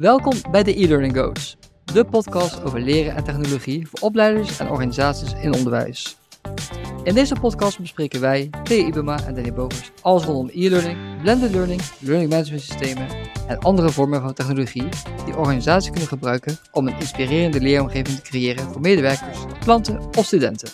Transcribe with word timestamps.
Welkom 0.00 0.34
bij 0.50 0.62
de 0.62 0.82
e-learning 0.82 1.16
Goats, 1.16 1.56
de 1.84 2.04
podcast 2.04 2.62
over 2.62 2.80
leren 2.80 3.16
en 3.16 3.24
technologie 3.24 3.88
voor 3.88 4.00
opleiders 4.00 4.58
en 4.58 4.68
organisaties 4.68 5.32
in 5.32 5.54
onderwijs. 5.54 6.16
In 7.02 7.14
deze 7.14 7.34
podcast 7.40 7.80
bespreken 7.80 8.20
wij, 8.20 8.50
P. 8.62 8.68
Ibema 8.68 9.26
en 9.26 9.34
Danny 9.34 9.52
Bogers, 9.52 9.90
alles 10.02 10.24
rondom 10.24 10.50
e-learning, 10.54 11.20
blended 11.22 11.50
learning, 11.50 11.80
learning 11.98 12.30
management 12.30 12.62
systemen 12.62 13.06
en 13.46 13.58
andere 13.58 13.90
vormen 13.90 14.20
van 14.20 14.34
technologie 14.34 14.88
die 15.24 15.36
organisaties 15.36 15.90
kunnen 15.90 16.08
gebruiken 16.08 16.58
om 16.72 16.88
een 16.88 16.98
inspirerende 16.98 17.60
leeromgeving 17.60 18.16
te 18.16 18.22
creëren 18.22 18.64
voor 18.72 18.80
medewerkers, 18.80 19.38
klanten 19.58 20.00
of 20.18 20.24
studenten. 20.24 20.68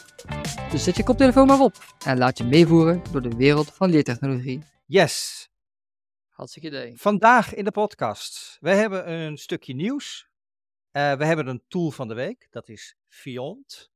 Dus 0.71 0.85
zet 0.85 0.97
je 0.97 1.05
koptelefoon 1.05 1.47
maar 1.47 1.61
op 1.61 1.75
en 2.05 2.19
laat 2.19 2.39
je 2.39 2.45
meevoeren 2.45 3.03
door 3.11 3.23
de 3.23 3.37
wereld 3.37 3.73
van 3.75 3.91
leertechnologie. 3.91 4.63
Yes, 4.87 5.49
Hartstikke 6.37 6.69
idee. 6.69 6.97
vandaag 6.97 7.55
in 7.55 7.65
de 7.65 7.71
podcast. 7.71 8.57
We 8.61 8.71
hebben 8.71 9.11
een 9.11 9.37
stukje 9.37 9.75
nieuws. 9.75 10.29
Eh, 10.91 11.13
we 11.15 11.25
hebben 11.25 11.47
een 11.47 11.63
tool 11.69 11.91
van 11.91 12.09
de 12.09 12.15
week, 12.15 12.47
dat 12.51 12.69
is 12.69 12.97
Fiont. 13.09 13.91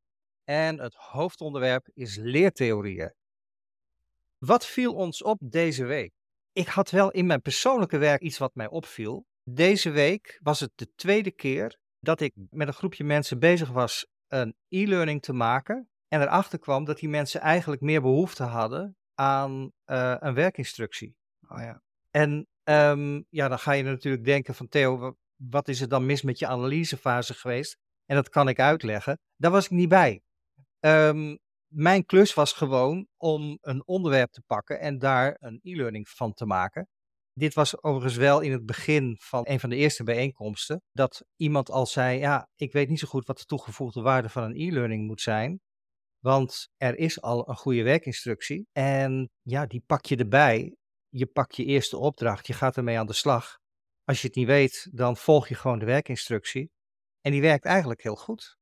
En 0.45 0.78
het 0.78 0.95
hoofdonderwerp 0.95 1.88
is 1.95 2.16
leertheorieën. 2.16 3.14
Wat 4.38 4.66
viel 4.66 4.95
ons 4.95 5.22
op 5.22 5.38
deze 5.42 5.84
week? 5.84 6.12
Ik 6.52 6.66
had 6.66 6.90
wel 6.90 7.10
in 7.10 7.26
mijn 7.26 7.42
persoonlijke 7.42 7.98
werk 7.98 8.22
iets 8.22 8.38
wat 8.38 8.54
mij 8.54 8.68
opviel. 8.68 9.26
Deze 9.45 9.90
week 9.90 10.38
was 10.42 10.60
het 10.60 10.72
de 10.74 10.95
tweede 10.95 11.30
keer 11.30 11.78
dat 11.98 12.20
ik 12.20 12.32
met 12.50 12.68
een 12.68 12.74
groepje 12.74 13.04
mensen 13.04 13.38
bezig 13.38 13.68
was 13.68 14.06
een 14.28 14.56
e-learning 14.68 15.22
te 15.22 15.32
maken. 15.32 15.90
En 16.09 16.20
erachter 16.20 16.59
kwam 16.59 16.84
dat 16.84 16.98
die 16.98 17.09
mensen 17.09 17.40
eigenlijk 17.40 17.80
meer 17.80 18.00
behoefte 18.00 18.42
hadden 18.42 18.96
aan 19.14 19.72
eh, 19.84 20.16
een 20.18 20.34
werkinstructie. 20.34 21.16
Oh 21.48 21.59
ja. 21.59 21.82
En 22.10 22.46
ehm, 22.62 23.23
ja, 23.28 23.48
dan 23.48 23.59
ga 23.59 23.73
je 23.73 23.82
natuurlijk 23.82 24.24
denken 24.24 24.54
van 24.54 24.68
Theo, 24.68 24.98
wa- 24.98 25.15
wat 25.37 25.68
is 25.68 25.80
er 25.80 25.88
dan 25.88 26.07
mis 26.07 26.23
met 26.23 26.38
je 26.38 26.46
analysefase 26.46 27.34
geweest? 27.34 27.76
En 28.07 28.16
dat 28.16 28.29
kan 28.29 28.48
ik 28.48 28.59
uitleggen. 28.60 29.18
Daar 29.37 29.51
was 29.51 29.65
ik 29.65 29.71
niet 29.71 29.88
bij. 29.88 30.21
Ehm, 30.80 31.37
mijn 31.73 32.04
klus 32.04 32.34
was 32.34 32.52
gewoon 32.52 33.07
om 33.16 33.59
een 33.60 33.87
onderwerp 33.87 34.30
te 34.30 34.43
pakken 34.46 34.80
en 34.80 34.99
daar 34.99 35.37
een 35.40 35.59
e-learning 35.62 36.09
van 36.09 36.32
te 36.32 36.46
maken. 36.46 36.88
Dit 37.32 37.54
was 37.54 37.82
overigens 37.82 38.16
wel 38.16 38.40
in 38.40 38.52
het 38.52 38.66
begin 38.66 39.16
van 39.21 39.43
een 39.49 39.60
van 39.60 39.71
de 39.71 39.77
eerste 39.77 40.04
bijeenkomsten. 40.04 40.82
Dat 40.93 41.24
iemand 41.37 41.71
al 41.71 41.87
zei, 41.87 42.18
ja, 42.18 42.49
ik 42.56 42.73
weet 42.73 42.88
niet 42.88 42.99
zo 42.99 43.09
goed 43.09 43.27
wat 43.27 43.38
de 43.38 43.45
toegevoegde 43.45 44.01
waarde 44.01 44.29
van 44.29 44.43
een 44.43 44.56
e-learning 44.56 45.06
moet 45.06 45.21
zijn. 45.21 45.60
Want 46.18 46.68
er 46.77 46.99
is 46.99 47.21
al 47.23 47.49
een 47.49 47.56
goede 47.56 47.82
werkinstructie. 47.82 48.66
En 48.73 49.30
ja, 49.43 49.66
die 49.66 49.82
pak 49.87 50.04
je 50.04 50.16
erbij. 50.16 50.74
Je 51.10 51.26
pakt 51.26 51.56
je 51.56 51.64
eerste 51.64 51.96
opdracht, 51.96 52.46
je 52.46 52.52
gaat 52.52 52.76
ermee 52.76 52.98
aan 52.98 53.06
de 53.06 53.12
slag. 53.12 53.58
Als 54.04 54.20
je 54.20 54.26
het 54.26 54.36
niet 54.36 54.46
weet, 54.46 54.88
dan 54.92 55.16
volg 55.16 55.48
je 55.48 55.54
gewoon 55.54 55.78
de 55.78 55.84
werkinstructie. 55.84 56.70
En 57.20 57.32
die 57.32 57.40
werkt 57.40 57.64
eigenlijk 57.64 58.02
heel 58.02 58.16
goed. 58.16 58.58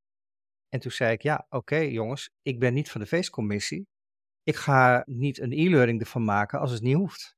En 0.69 0.81
toen 0.81 0.91
zei 0.91 1.13
ik, 1.13 1.23
ja, 1.23 1.47
oké 1.49 1.77
jongens, 1.77 2.31
ik 2.43 2.59
ben 2.59 2.75
niet 2.75 2.91
van 2.91 3.01
de 3.01 3.07
feestcommissie. 3.07 3.87
Ik 4.43 4.57
ga 4.57 5.03
niet 5.07 5.41
een 5.41 5.53
e-learning 5.53 6.01
ervan 6.01 6.25
maken 6.25 6.61
als 6.61 6.71
het 6.71 6.83
niet 6.83 6.95
hoeft. 6.95 7.37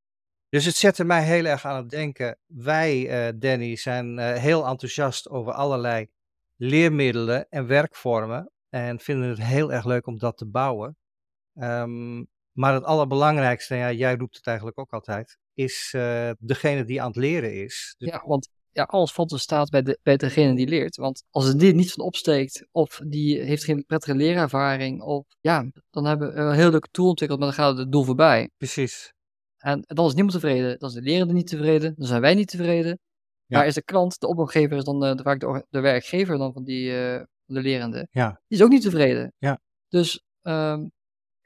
Dus 0.48 0.64
het 0.64 0.74
zette 0.74 1.04
mij 1.04 1.24
heel 1.24 1.44
erg 1.44 1.64
aan 1.64 1.76
het 1.76 1.90
denken. 1.90 2.38
Wij, 2.46 3.08
eh, 3.08 3.32
Danny, 3.38 3.76
zijn 3.76 4.18
eh, 4.18 4.36
heel 4.36 4.66
enthousiast 4.66 5.28
over 5.28 5.52
allerlei 5.52 6.08
leermiddelen 6.56 7.48
en 7.48 7.66
werkvormen. 7.66 8.50
En 8.68 8.98
vinden 8.98 9.28
het 9.28 9.42
heel 9.42 9.72
erg 9.72 9.84
leuk 9.84 10.06
om 10.06 10.18
dat 10.18 10.36
te 10.36 10.46
bouwen. 10.46 10.96
Ehm, 11.54 12.24
maar 12.52 12.74
het 12.74 12.84
allerbelangrijkste, 12.84 13.74
ja, 13.74 13.92
jij 13.92 14.16
roept 14.16 14.36
het 14.36 14.46
eigenlijk 14.46 14.78
ook 14.78 14.92
altijd, 14.92 15.38
is 15.54 15.92
eh, 15.94 16.30
degene 16.38 16.84
die 16.84 17.00
aan 17.00 17.08
het 17.08 17.16
leren 17.16 17.62
is. 17.62 17.94
Dus 17.98 18.08
Ja, 18.08 18.22
want 18.26 18.48
ja, 18.72 18.82
alles 18.82 19.12
valt 19.12 19.32
en 19.32 19.38
staat 19.38 19.70
bij, 19.70 19.82
de, 19.82 19.98
bij 20.02 20.16
degene 20.16 20.54
die 20.54 20.68
leert. 20.68 20.96
Want 20.96 21.24
als 21.30 21.46
het 21.46 21.58
dit 21.58 21.74
niet 21.74 21.92
van 21.92 22.04
opsteekt, 22.04 22.66
of 22.70 23.00
die 23.06 23.40
heeft 23.40 23.64
geen 23.64 23.84
prettige 23.86 24.14
leerervaring, 24.14 25.02
of 25.02 25.24
ja, 25.40 25.70
dan 25.90 26.04
hebben 26.04 26.32
we 26.32 26.40
een 26.40 26.54
heel 26.54 26.70
leuke 26.70 26.88
tool 26.90 27.08
ontwikkeld, 27.08 27.40
maar 27.40 27.48
dan 27.54 27.64
gaat 27.64 27.78
het 27.78 27.92
doel 27.92 28.04
voorbij. 28.04 28.50
precies. 28.56 29.12
En 29.56 29.84
dan 29.86 30.06
is 30.06 30.14
niemand 30.14 30.34
tevreden. 30.34 30.78
Dan 30.78 30.88
is 30.88 30.94
de 30.94 31.02
lerende 31.02 31.32
niet 31.32 31.46
tevreden, 31.46 31.94
dan 31.96 32.06
zijn 32.06 32.20
wij 32.20 32.34
niet 32.34 32.48
tevreden. 32.48 32.98
Ja. 33.46 33.58
Maar 33.58 33.66
is 33.66 33.74
de 33.74 33.82
klant, 33.82 34.20
de 34.20 34.26
opdrachtgever, 34.26 34.76
is 34.76 34.84
dan 34.84 35.04
eh, 35.04 35.18
vaak 35.22 35.40
de, 35.40 35.66
de 35.70 35.80
werkgever 35.80 36.38
dan 36.38 36.52
van, 36.52 36.64
die, 36.64 36.90
eh, 36.90 37.22
de 37.44 37.60
lerende. 37.60 38.08
Ja. 38.10 38.40
Die 38.48 38.58
is 38.58 38.64
ook 38.64 38.70
niet 38.70 38.82
tevreden. 38.82 39.32
Ja. 39.38 39.60
Dus 39.88 40.24
ehm, 40.42 40.86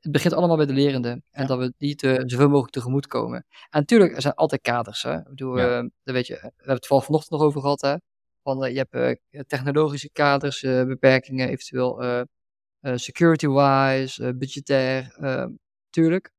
het 0.04 0.12
begint 0.12 0.34
allemaal 0.34 0.56
bij 0.56 0.66
de 0.66 0.72
lerende. 0.72 1.09
En 1.09 1.42
Ja. 1.42 1.47
dat 1.47 1.59
we 1.59 1.72
die 1.76 1.94
te, 1.94 2.22
zoveel 2.26 2.48
mogelijk 2.48 2.72
tegemoet 2.72 3.06
komen. 3.06 3.38
En 3.70 3.78
natuurlijk, 3.81 4.15
er 4.15 4.20
zijn 4.22 4.34
altijd 4.34 4.60
kaders. 4.60 5.03
Hè? 5.03 5.16
Ik 5.19 5.25
bedoel, 5.28 5.59
Ja. 5.59 5.78
eh, 5.78 5.88
dat 6.03 6.15
weet 6.15 6.26
je, 6.26 6.34
we 6.34 6.41
hebben 6.56 6.75
het 6.75 6.87
vooral 6.87 7.06
vanochtend 7.06 7.32
nog 7.32 7.42
over 7.48 7.60
gehad. 7.60 7.81
Hè? 7.81 7.94
Van, 8.42 8.65
eh, 8.65 8.72
je 8.72 8.78
hebt 8.88 9.20
eh, 9.31 9.41
technologische 9.41 10.10
kaders, 10.12 10.62
eh, 10.62 10.84
beperkingen, 10.84 11.48
eventueel 11.48 12.03
eh, 12.03 12.20
eh, 12.81 12.97
security-wise, 12.97 14.25
eh, 14.26 14.32
budgetair. 14.38 15.15
eh, 15.19 15.47
tuurlijk. 15.91 16.32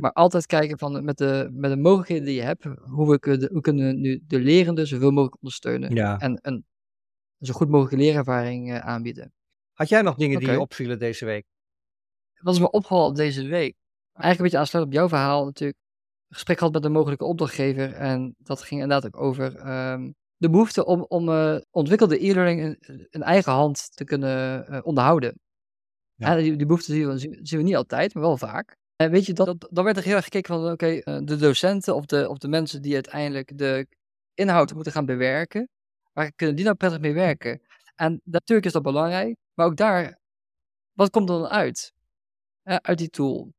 Maar 0.00 0.12
altijd 0.12 0.46
kijken 0.46 0.78
van 0.78 1.04
met 1.04 1.18
de, 1.18 1.48
met 1.52 1.70
de 1.70 1.76
mogelijkheden 1.76 2.24
die 2.24 2.34
je 2.34 2.42
hebt, 2.42 2.64
hoe 2.82 3.10
we 3.10 3.18
kunnen, 3.18 3.48
hoe 3.52 3.60
kunnen 3.60 3.86
we 3.86 3.92
nu 3.92 4.22
de 4.26 4.38
lerende 4.40 4.86
zoveel 4.86 5.10
mogelijk 5.10 5.36
ondersteunen. 5.36 5.94
Ja. 5.94 6.18
En 6.18 6.38
een 6.42 6.64
zo 7.38 7.52
goed 7.52 7.68
mogelijke 7.68 7.96
leerervaring 8.04 8.72
eh, 8.72 8.78
aanbieden. 8.78 9.32
Had 9.72 9.88
jij 9.88 10.02
nog 10.02 10.14
dingen 10.16 10.38
die 10.38 10.50
je 10.50 10.60
opvielen 10.60 10.98
deze 10.98 11.24
week? 11.24 11.44
Wat 12.42 12.54
is 12.54 12.60
me 12.60 12.70
opgevallen 12.70 13.14
deze 13.14 13.42
week? 13.42 13.74
Eigenlijk 14.12 14.36
een 14.36 14.42
beetje 14.42 14.58
aansluit 14.58 14.86
op 14.86 14.92
jouw 14.92 15.08
verhaal 15.08 15.44
natuurlijk. 15.44 15.78
Een 16.28 16.34
gesprek 16.34 16.58
gehad 16.58 16.72
met 16.72 16.84
een 16.84 16.92
mogelijke 16.92 17.24
opdrachtgever. 17.24 17.92
En 17.92 18.34
dat 18.38 18.62
ging 18.62 18.80
inderdaad 18.80 19.14
ook 19.14 19.22
over 19.22 19.56
ehm, 19.56 20.10
de 20.36 20.50
behoefte 20.50 20.84
om, 20.84 21.04
om 21.08 21.28
eh, 21.28 21.56
ontwikkelde 21.70 22.26
e-learning 22.26 22.60
in, 22.60 23.06
in 23.10 23.22
eigen 23.22 23.52
hand 23.52 23.96
te 23.96 24.04
kunnen 24.04 24.66
eh, 24.66 24.80
onderhouden. 24.82 25.40
Ja. 26.14 26.36
Die, 26.36 26.56
die 26.56 26.66
behoefte 26.66 26.92
zien 26.92 27.08
we, 27.08 27.18
zien 27.18 27.58
we 27.58 27.64
niet 27.64 27.76
altijd, 27.76 28.14
maar 28.14 28.22
wel 28.22 28.36
vaak. 28.36 28.76
En 28.96 29.10
weet 29.10 29.26
je, 29.26 29.32
dat, 29.32 29.46
dat, 29.46 29.68
dan 29.70 29.84
werd 29.84 29.96
er 29.96 30.02
heel 30.02 30.14
erg 30.14 30.24
gekeken 30.24 30.54
van, 30.54 30.70
oké, 30.70 30.86
eh, 30.86 31.18
de 31.24 31.36
docenten 31.36 31.94
of 31.94 32.06
de, 32.06 32.28
of 32.28 32.38
de 32.38 32.48
mensen 32.48 32.82
die 32.82 32.94
uiteindelijk 32.94 33.58
de 33.58 33.86
inhoud 34.34 34.74
moeten 34.74 34.92
gaan 34.92 35.06
bewerken, 35.06 35.68
waar 36.12 36.32
kunnen 36.32 36.56
die 36.56 36.64
nou 36.64 36.76
prettig 36.76 37.00
mee 37.00 37.14
werken? 37.14 37.60
En 37.94 38.20
natuurlijk 38.24 38.66
is 38.66 38.72
dat 38.72 38.82
belangrijk, 38.82 39.36
maar 39.54 39.66
ook 39.66 39.76
daar, 39.76 40.18
wat 40.92 41.10
komt 41.10 41.28
er 41.28 41.38
dan 41.38 41.48
uit? 41.48 41.92
Uit 42.62 42.98
die 42.98 43.10
tool. 43.10 43.52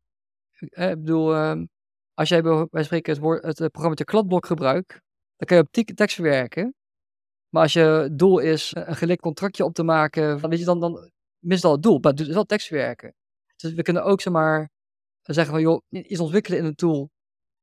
Ik 0.59 0.71
bedoel, 0.75 1.33
ehm, 1.33 1.65
als 2.13 2.29
jij 2.29 2.41
bij 2.41 2.83
spreken 2.83 3.13
het, 3.13 3.21
woord, 3.21 3.43
het 3.43 3.59
eh, 3.59 3.67
programma 3.67 4.03
kladblok 4.03 4.45
gebruikt, 4.45 4.89
dan 5.35 5.47
kan 5.47 5.57
je 5.57 5.63
op 5.63 5.95
tekst 5.95 6.15
verwerken. 6.15 6.75
Maar 7.49 7.61
als 7.61 7.73
je 7.73 8.09
doel 8.11 8.39
is 8.39 8.73
eh, 8.73 8.87
een 8.87 8.95
gelikt 8.95 9.21
contractje 9.21 9.63
op 9.63 9.73
te 9.73 9.83
maken, 9.83 10.41
dan, 10.41 10.49
weet 10.49 10.59
je, 10.59 10.65
dan, 10.65 10.79
dan 10.79 11.11
mist 11.39 11.63
al 11.63 11.71
het 11.71 11.83
doel. 11.83 11.99
Maar 11.99 12.11
het 12.11 12.19
is 12.19 12.27
wel 12.27 12.43
tekst 12.43 12.67
verwerken. 12.67 13.13
Dus 13.55 13.73
we 13.73 13.81
kunnen 13.81 14.03
ook 14.03 14.21
zomaar 14.21 14.69
zeggen 15.21 15.53
van, 15.53 15.61
joh, 15.61 15.81
iets 15.89 16.19
ontwikkelen 16.19 16.59
in 16.59 16.65
een 16.65 16.75
tool 16.75 17.09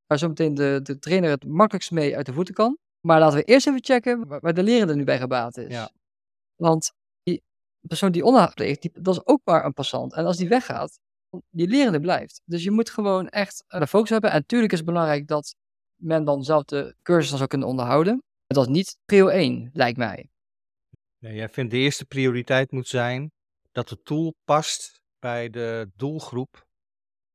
waar 0.07 0.19
zometeen 0.19 0.55
de, 0.55 0.81
de 0.83 0.99
trainer 0.99 1.31
het 1.31 1.45
makkelijkst 1.45 1.91
mee 1.91 2.17
uit 2.17 2.27
de 2.27 2.33
voeten 2.33 2.55
kan. 2.55 2.78
Maar 3.01 3.21
laten 3.21 3.39
we 3.39 3.45
eerst 3.45 3.67
even 3.67 3.84
checken 3.84 4.27
waar, 4.27 4.55
de 4.55 4.62
lerende 4.62 4.95
nu 4.95 5.05
bij 5.05 5.19
gebaat 5.19 5.57
is. 5.57 5.72
Ja. 5.72 5.91
Want 6.57 6.93
die 7.22 7.43
persoon 7.81 8.12
die 8.12 8.25
onderhoud 8.25 8.55
pleegt, 8.55 8.83
die, 8.83 8.91
dat 8.95 9.15
is 9.15 9.27
ook 9.27 9.41
maar 9.45 9.65
een 9.65 9.72
passant. 9.72 10.12
En 10.12 10.25
als 10.25 10.37
die 10.37 10.49
weggaat, 10.49 10.99
die 11.50 11.68
lerende 11.68 12.00
blijft. 12.00 12.41
Dus 12.44 12.64
je 12.64 12.70
moet 12.70 12.91
gewoon 12.91 13.28
echt 13.28 13.64
eh, 13.68 13.80
de 13.80 13.86
focus 13.86 14.10
hebben. 14.10 14.30
En 14.30 14.36
natuurlijk 14.36 14.72
is 14.72 14.78
het 14.78 14.86
belangrijk 14.88 15.26
dat 15.26 15.54
men 15.96 16.24
dan 16.24 16.42
zelf 16.44 16.64
de 16.64 16.94
cursus 17.02 17.28
dan 17.28 17.36
zou 17.38 17.48
kunnen 17.50 17.68
onderhouden. 17.68 18.22
Dat 18.46 18.66
is 18.66 18.72
niet 18.72 18.98
prio 19.04 19.28
1, 19.28 19.70
lijkt 19.72 19.98
mij. 19.98 20.28
Nee, 21.18 21.34
jij 21.34 21.48
vindt 21.48 21.70
de 21.70 21.78
eerste 21.78 22.04
prioriteit 22.04 22.70
moet 22.70 22.88
zijn 22.88 23.30
dat 23.72 23.88
de 23.88 24.02
tool 24.02 24.34
past 24.44 25.00
bij 25.18 25.50
de 25.50 25.91
doelgroep 25.96 26.66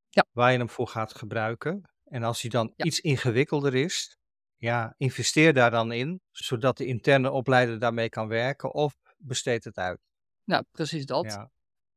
Ja. 0.10 0.26
waar 0.32 0.52
je 0.52 0.58
hem 0.58 0.70
voor 0.70 0.88
gaat 0.88 1.16
gebruiken. 1.16 1.82
En 2.04 2.24
als 2.24 2.42
die 2.42 2.50
dan 2.50 2.74
Ja. 2.76 2.86
iets 2.86 3.00
ingewikkelder 3.00 3.76
is, 3.76 4.18
ja, 4.56 4.94
investeer 4.98 5.54
daar 5.54 5.72
dan 5.72 5.92
in, 5.92 6.22
zodat 6.32 6.78
de 6.78 6.86
interne 6.86 7.32
opleider 7.32 7.80
daarmee 7.80 8.10
kan 8.10 8.28
werken 8.28 8.74
of 8.74 8.96
besteed 9.18 9.64
het 9.64 9.78
uit. 9.78 10.00
Nou, 10.44 10.64
precies 10.72 11.06
dat. 11.06 11.24
Ja, 11.26 11.52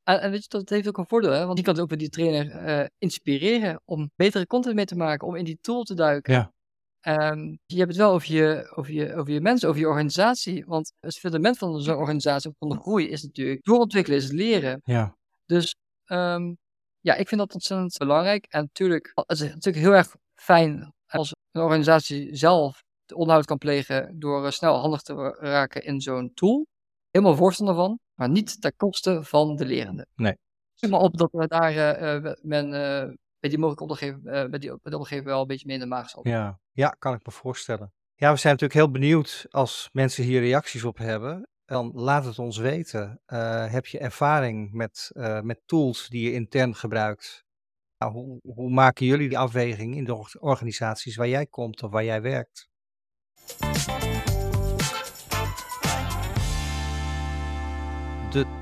En, 0.09 0.21
en 0.21 0.31
weet 0.31 0.43
je, 0.43 0.49
dat 0.49 0.69
heeft 0.69 0.89
ook 0.89 0.99
een 0.99 1.07
voordeel, 1.07 1.31
hè? 1.31 1.45
want 1.45 1.57
die 1.57 1.65
kan 1.65 1.79
ook 1.79 1.89
weer 1.89 1.99
die 1.99 2.09
trainer 2.09 2.51
eh, 2.51 2.87
inspireren 2.99 3.81
om 3.85 4.11
betere 4.17 4.47
content 4.47 4.75
mee 4.75 4.85
te 4.85 4.97
maken, 4.97 5.27
om 5.27 5.35
in 5.35 5.45
die 5.45 5.59
tool 5.61 5.83
te 5.83 5.95
duiken. 5.95 6.33
Ja. 6.35 6.53
Ehm, 7.01 7.57
je 7.67 7.77
hebt 7.77 7.89
het 7.89 7.97
wel 7.97 8.13
over 8.13 8.33
je, 8.33 8.73
over, 8.75 8.93
je, 8.93 9.15
over 9.15 9.33
je 9.33 9.41
mensen, 9.41 9.69
over 9.69 9.81
je 9.81 9.87
organisatie, 9.87 10.65
want 10.67 10.93
het 11.01 11.19
fundament 11.19 11.59
van 11.59 11.81
zo'n 11.81 11.97
organisatie, 11.97 12.53
van 12.59 12.69
de 12.69 12.77
groei, 12.77 13.09
is 13.09 13.23
natuurlijk 13.23 13.65
doorontwikkelen, 13.65 14.19
is 14.19 14.31
leren. 14.31 14.81
ja. 14.85 15.17
Dus 15.47 15.75
ehm, 16.05 16.55
ja, 17.01 17.15
ik 17.15 17.29
vind 17.29 17.41
dat 17.41 17.55
ontzettend 17.55 17.97
belangrijk. 17.99 18.47
En 18.49 18.61
natuurlijk, 18.61 19.13
het 19.15 19.41
is 19.41 19.41
natuurlijk 19.41 19.85
heel 19.85 19.95
erg 19.95 20.17
fijn 20.35 20.93
als 21.07 21.35
een 21.51 21.63
organisatie 21.63 22.37
zelf 22.37 22.83
de 23.05 23.17
onderhoud 23.17 23.45
kan 23.47 23.59
plegen 23.59 24.19
door 24.19 24.45
eh, 24.45 24.51
snel 24.51 24.75
handig 24.75 25.03
te 25.03 25.15
ra- 25.15 25.37
raken 25.39 25.83
in 25.85 26.01
zo'n 26.01 26.31
tool. 26.35 26.67
Helemaal 27.11 27.37
voorstander 27.37 27.75
van, 27.75 27.99
maar 28.19 28.29
niet 28.29 28.61
ten 28.61 28.77
koste 28.77 29.23
van 29.23 29.57
de 29.57 29.67
lerende. 29.67 30.07
Nee. 30.15 30.37
Zeg 30.75 30.91
maar 30.91 31.01
op 31.01 31.17
dat 31.17 31.29
we 31.33 31.47
daar 31.47 31.71
eh, 31.71 32.15
eh, 32.15 32.37
men 32.43 32.65
eh, 32.65 33.15
bij 33.39 33.51
die 33.51 33.59
mogelijke 33.59 33.83
opdrachtgever, 33.83 34.21
bij 34.23 34.59
die, 34.59 34.69
bij 34.69 34.79
de 34.83 34.97
opdrachtgever 34.97 35.25
wel 35.25 35.41
een 35.41 35.47
beetje 35.47 35.67
mee 35.67 35.77
in 35.77 35.83
de 35.83 35.89
maag 35.89 36.11
zat. 36.11 36.25
Ja. 36.25 36.61
ja, 36.73 36.89
kan 36.89 37.15
ik 37.15 37.27
me 37.27 37.33
voorstellen. 37.33 37.93
Ja, 38.15 38.33
we 38.33 38.39
zijn 38.39 38.53
natuurlijk 38.53 38.81
heel 38.81 38.91
benieuwd 38.91 39.47
als 39.51 39.89
mensen 39.93 40.25
hier 40.25 40.41
reacties 40.41 40.85
op 40.85 40.99
hebben. 40.99 41.49
Dan 41.65 41.91
laat 41.95 42.25
het 42.25 42.39
ons 42.39 42.57
weten. 42.57 43.21
Heb 43.71 43.87
je 43.87 43.99
ervaring 43.99 44.73
met, 44.73 45.11
met 45.43 45.61
tools 45.67 46.09
die 46.09 46.23
je 46.23 46.33
intern 46.33 46.75
gebruikt? 46.75 47.45
Nou, 47.99 48.13
hoe, 48.13 48.41
hoe 48.43 48.71
maken 48.71 49.07
jullie 49.07 49.29
die 49.29 49.39
afweging 49.39 49.97
in 49.97 50.05
de 50.05 50.39
organisaties 50.41 51.17
waar 51.17 51.29
jij 51.29 51.47
komt 51.47 51.83
of 51.83 51.91
waar 51.91 52.05
jij 52.05 52.23
werkt? 52.23 52.69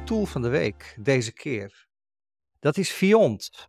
Tool 0.07 0.27
van 0.27 0.43
de 0.43 0.49
week 0.49 0.97
deze 1.01 1.33
keer, 1.33 1.87
dat 2.59 2.77
is 2.77 2.93
Viont. 2.93 3.69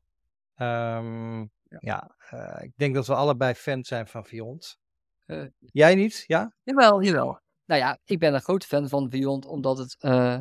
Um, 0.55 1.39
ja, 1.63 1.77
ja 1.79 2.15
uh, 2.33 2.63
ik 2.63 2.71
denk 2.75 2.95
dat 2.95 3.07
we 3.07 3.15
allebei 3.15 3.53
fan 3.53 3.83
zijn 3.83 4.07
van 4.07 4.25
Viont. 4.25 4.77
Uh, 5.25 5.45
Jij 5.59 5.95
niet? 5.95 6.23
Ja? 6.27 6.53
Jawel, 6.63 7.01
jawel. 7.01 7.39
Nou 7.65 7.81
ja, 7.81 7.99
ik 8.03 8.19
ben 8.19 8.33
een 8.33 8.41
groot 8.41 8.65
fan 8.65 8.89
van 8.89 9.09
Viont, 9.09 9.45
omdat 9.45 9.77
het 9.77 9.95
uh, 9.99 10.39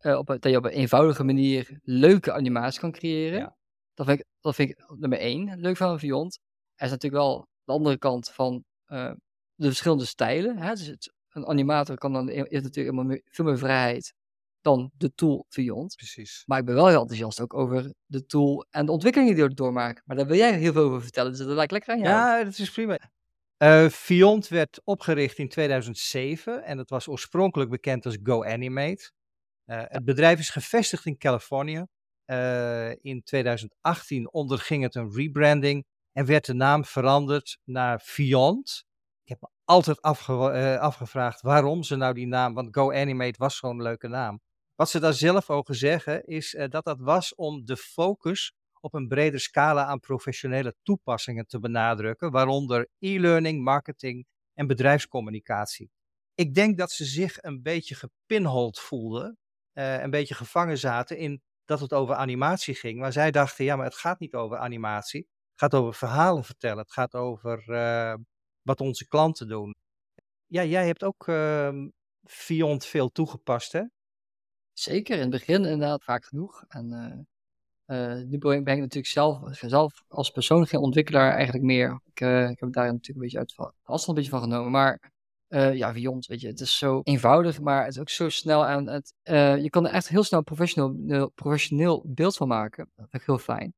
nou, 0.00 0.18
op, 0.18 0.26
dat 0.26 0.44
je 0.44 0.56
op 0.56 0.64
een 0.64 0.70
eenvoudige 0.70 1.24
manier 1.24 1.78
leuke 1.82 2.32
animaties 2.32 2.80
kan 2.80 2.92
creëren. 2.92 3.38
Ja. 3.38 3.56
Dat, 3.94 4.06
vind 4.06 4.18
ik, 4.18 4.26
dat 4.40 4.54
vind 4.54 4.70
ik 4.70 4.84
nummer 4.88 5.18
één 5.18 5.60
leuk 5.60 5.76
van 5.76 5.98
Viont. 5.98 6.38
Er 6.74 6.84
is 6.84 6.90
natuurlijk 6.90 7.22
wel 7.22 7.48
de 7.64 7.72
andere 7.72 7.98
kant 7.98 8.30
van 8.30 8.64
de 9.54 9.66
verschillende 9.66 10.04
stijlen. 10.04 10.58
Hè? 10.58 10.70
Dus 10.70 10.86
het, 10.86 11.12
een 11.28 11.46
animator 11.46 11.98
kan 11.98 12.12
dan 12.12 12.28
heeft 12.28 12.62
natuurlijk 12.62 13.22
veel 13.24 13.44
meer 13.44 13.58
vrijheid 13.58 14.14
dan 14.64 14.90
de 14.96 15.14
tool 15.14 15.46
Viont. 15.48 15.94
Precies. 15.96 16.42
Maar 16.46 16.58
ik 16.58 16.64
ben 16.64 16.74
wel 16.74 16.88
heel 16.88 17.00
enthousiast 17.00 17.40
ook 17.40 17.54
over 17.54 17.94
de 18.06 18.26
tool 18.26 18.66
en 18.70 18.86
de 18.86 18.92
ontwikkelingen 18.92 19.34
die 19.34 19.44
we 19.44 19.54
doormaken. 19.54 20.02
Maar 20.06 20.16
daar 20.16 20.26
wil 20.26 20.36
jij 20.36 20.58
heel 20.58 20.72
veel 20.72 20.82
over 20.82 21.02
vertellen, 21.02 21.30
dus 21.30 21.40
dat 21.40 21.48
lijkt 21.48 21.72
lekker 21.72 21.92
aan 21.92 21.98
jou. 21.98 22.10
Ja, 22.10 22.44
dat 22.44 22.58
is 22.58 22.70
prima. 22.70 22.98
Uh, 23.58 23.88
Viont 23.88 24.48
werd 24.48 24.80
opgericht 24.84 25.38
in 25.38 25.48
2007 25.48 26.64
en 26.64 26.78
het 26.78 26.90
was 26.90 27.08
oorspronkelijk 27.08 27.70
bekend 27.70 28.06
als 28.06 28.18
GoAnimate. 28.22 29.10
Uh, 29.66 29.82
het 29.84 30.04
bedrijf 30.04 30.38
is 30.38 30.50
gevestigd 30.50 31.06
in 31.06 31.18
Californië. 31.18 31.84
Uh, 32.26 32.90
in 32.90 33.22
2018 33.22 34.32
onderging 34.32 34.82
het 34.82 34.94
een 34.94 35.12
rebranding 35.12 35.84
en 36.12 36.26
werd 36.26 36.46
de 36.46 36.54
naam 36.54 36.84
veranderd 36.84 37.58
naar 37.64 38.00
Viont. 38.00 38.84
Ik 39.22 39.28
heb 39.28 39.40
me 39.40 39.48
altijd 39.64 40.02
afge 40.02 40.78
afgevraagd 40.78 41.40
waarom 41.40 41.82
ze 41.82 41.96
nou 41.96 42.14
die 42.14 42.26
naam, 42.26 42.54
want 42.54 42.76
GoAnimate 42.76 43.38
was 43.38 43.56
zo'n 43.56 43.82
leuke 43.82 44.08
naam. 44.08 44.40
Wat 44.74 44.90
ze 44.90 45.00
daar 45.00 45.14
zelf 45.14 45.50
over 45.50 45.74
zeggen 45.74 46.24
is 46.24 46.56
dat 46.68 46.84
dat 46.84 47.00
was 47.00 47.34
om 47.34 47.64
de 47.64 47.76
focus 47.76 48.52
op 48.80 48.94
een 48.94 49.08
brede 49.08 49.38
scala 49.38 49.84
aan 49.84 50.00
professionele 50.00 50.74
toepassingen 50.82 51.46
te 51.46 51.58
benadrukken, 51.58 52.30
waaronder 52.30 52.88
e-learning, 52.98 53.62
marketing 53.62 54.26
en 54.54 54.66
bedrijfscommunicatie. 54.66 55.90
Ik 56.34 56.54
denk 56.54 56.78
dat 56.78 56.90
ze 56.90 57.04
zich 57.04 57.42
een 57.42 57.62
beetje 57.62 57.94
gepinhold 57.94 58.78
voelden, 58.78 59.38
uh, 59.74 60.02
een 60.02 60.10
beetje 60.10 60.34
gevangen 60.34 60.78
zaten 60.78 61.18
in 61.18 61.42
dat 61.64 61.80
het 61.80 61.92
over 61.92 62.14
animatie 62.14 62.74
ging. 62.74 62.98
Maar 62.98 63.12
zij 63.12 63.30
dachten, 63.30 63.64
ja, 63.64 63.76
maar 63.76 63.84
het 63.84 63.94
gaat 63.94 64.18
niet 64.18 64.34
over 64.34 64.58
animatie. 64.58 65.20
Het 65.20 65.60
gaat 65.60 65.74
over 65.74 65.94
verhalen 65.94 66.44
vertellen. 66.44 66.78
Het 66.78 66.92
gaat 66.92 67.14
over 67.14 67.64
uh, 67.68 68.14
wat 68.62 68.80
onze 68.80 69.08
klanten 69.08 69.48
doen. 69.48 69.74
Ja, 70.46 70.64
jij 70.64 70.86
hebt 70.86 71.04
ook 71.04 71.26
uh, 71.26 71.86
Fiont 72.28 72.86
veel 72.86 73.08
toegepast, 73.08 73.72
hè? 73.72 73.82
Zeker, 74.74 75.14
in 75.14 75.20
het 75.20 75.30
begin 75.30 75.64
inderdaad 75.64 76.04
vaak 76.04 76.24
genoeg. 76.24 76.64
En 76.68 77.26
uh, 77.86 78.16
uh, 78.16 78.24
nu 78.24 78.38
ben 78.38 78.58
ik 78.58 78.64
natuurlijk 78.64 79.06
zelf, 79.06 79.40
zelf 79.50 80.04
als 80.08 80.30
persoon 80.30 80.66
geen 80.66 80.80
ontwikkelaar 80.80 81.32
eigenlijk 81.32 81.64
meer. 81.64 82.00
Ik, 82.04 82.20
uh, 82.20 82.50
ik 82.50 82.60
heb 82.60 82.72
daar 82.72 82.84
natuurlijk 82.84 83.08
een 83.08 83.20
beetje 83.20 83.38
uit 83.38 83.54
afstand 83.82 84.08
een 84.08 84.14
beetje 84.14 84.30
van 84.30 84.40
genomen. 84.40 84.70
Maar 84.70 85.12
ja, 85.72 85.92
Vions, 85.92 86.26
weet 86.26 86.40
je, 86.40 86.46
het 86.46 86.60
is 86.60 86.78
zo 86.78 87.00
eenvoudig, 87.02 87.60
maar 87.60 87.84
het 87.84 87.94
is 87.94 88.00
ook 88.00 88.08
zo 88.08 88.28
snel. 88.28 88.66
En 88.66 88.88
het, 88.88 89.14
je 89.62 89.70
kan 89.70 89.86
er 89.86 89.92
echt 89.92 90.08
heel 90.08 90.22
snel 90.22 90.42
professioneel, 90.42 91.28
professioneel 91.28 92.02
beeld 92.06 92.36
van 92.36 92.48
maken. 92.48 92.90
Dat 92.94 93.06
vind 93.10 93.22
ik 93.22 93.28
heel 93.28 93.38
fijn. 93.38 93.74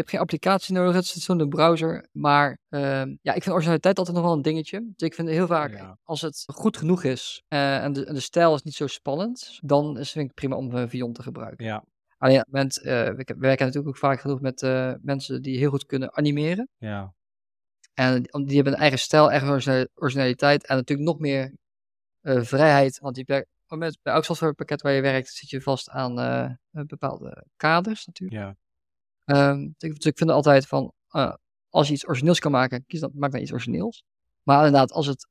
Je 0.00 0.06
hebt 0.06 0.18
geen 0.18 0.20
applicatie 0.20 0.74
nodig, 0.74 0.94
het 0.94 1.04
is 1.04 1.24
zo'n 1.24 1.48
browser. 1.48 2.08
Maar 2.12 2.58
ehm, 2.68 3.16
ja, 3.22 3.34
ik 3.34 3.42
vind 3.42 3.54
originaliteit 3.54 3.98
altijd 3.98 4.16
nog 4.16 4.24
wel 4.24 4.34
een 4.34 4.42
dingetje. 4.42 4.80
Dus 4.96 5.08
ik 5.08 5.14
vind 5.14 5.28
heel 5.28 5.46
vaak, 5.46 5.72
ja. 5.72 5.98
als 6.04 6.20
het 6.20 6.44
goed 6.46 6.76
genoeg 6.76 7.04
is 7.04 7.42
en 7.48 7.92
de, 7.92 8.04
en, 8.04 8.14
de, 8.14 8.20
stijl 8.20 8.54
is 8.54 8.62
niet 8.62 8.74
zo 8.74 8.86
spannend, 8.86 9.58
dan 9.62 9.98
is, 9.98 10.10
vind 10.10 10.28
ik 10.28 10.34
prima 10.34 10.56
om 10.56 10.74
een 10.74 10.88
Vion 10.88 11.12
te 11.12 11.22
gebruiken. 11.22 11.64
Ja, 11.64 11.84
Alleen, 12.18 12.44
uh, 12.46 12.62
we, 12.82 13.34
werken 13.38 13.66
natuurlijk 13.66 13.86
ook 13.86 13.96
vaak 13.96 14.20
genoeg 14.20 14.40
met 14.40 14.60
mensen 15.02 15.42
die 15.42 15.58
heel 15.58 15.70
goed 15.70 15.86
kunnen 15.86 16.16
animeren. 16.16 16.68
Ja. 16.78 17.14
En 17.94 18.22
die 18.22 18.54
hebben 18.54 18.72
een 18.72 18.78
eigen 18.78 18.98
stijl, 18.98 19.30
eigen 19.30 19.88
originaliteit 19.94 20.66
en 20.66 20.76
natuurlijk 20.76 21.08
nog 21.08 21.18
meer 21.18 21.54
vrijheid. 22.22 22.98
Want 22.98 23.14
die 23.14 23.44
met, 23.68 23.98
bij 24.02 24.12
elk 24.12 24.24
softwarepakket 24.24 24.82
waar 24.82 24.92
je 24.92 25.00
werkt, 25.00 25.28
zit 25.28 25.50
je 25.50 25.60
vast 25.60 25.88
aan 25.88 26.58
bepaalde 26.70 27.46
kaders 27.56 28.06
natuurlijk. 28.06 28.40
Ja. 28.40 28.56
Um, 29.36 29.74
dus, 29.78 30.04
ik, 30.04 30.18
vind 30.18 30.30
altijd 30.30 30.66
van, 30.66 30.92
als 31.68 31.86
je 31.88 31.92
iets 31.92 32.06
origineels 32.06 32.38
kan 32.38 32.50
maken, 32.50 32.84
kies 32.86 33.00
dan, 33.00 33.10
maak 33.14 33.32
dan 33.32 33.40
iets 33.40 33.52
origineels. 33.52 34.04
Maar 34.42 34.66
inderdaad, 34.66 34.92
als 34.92 35.06
het 35.06 35.28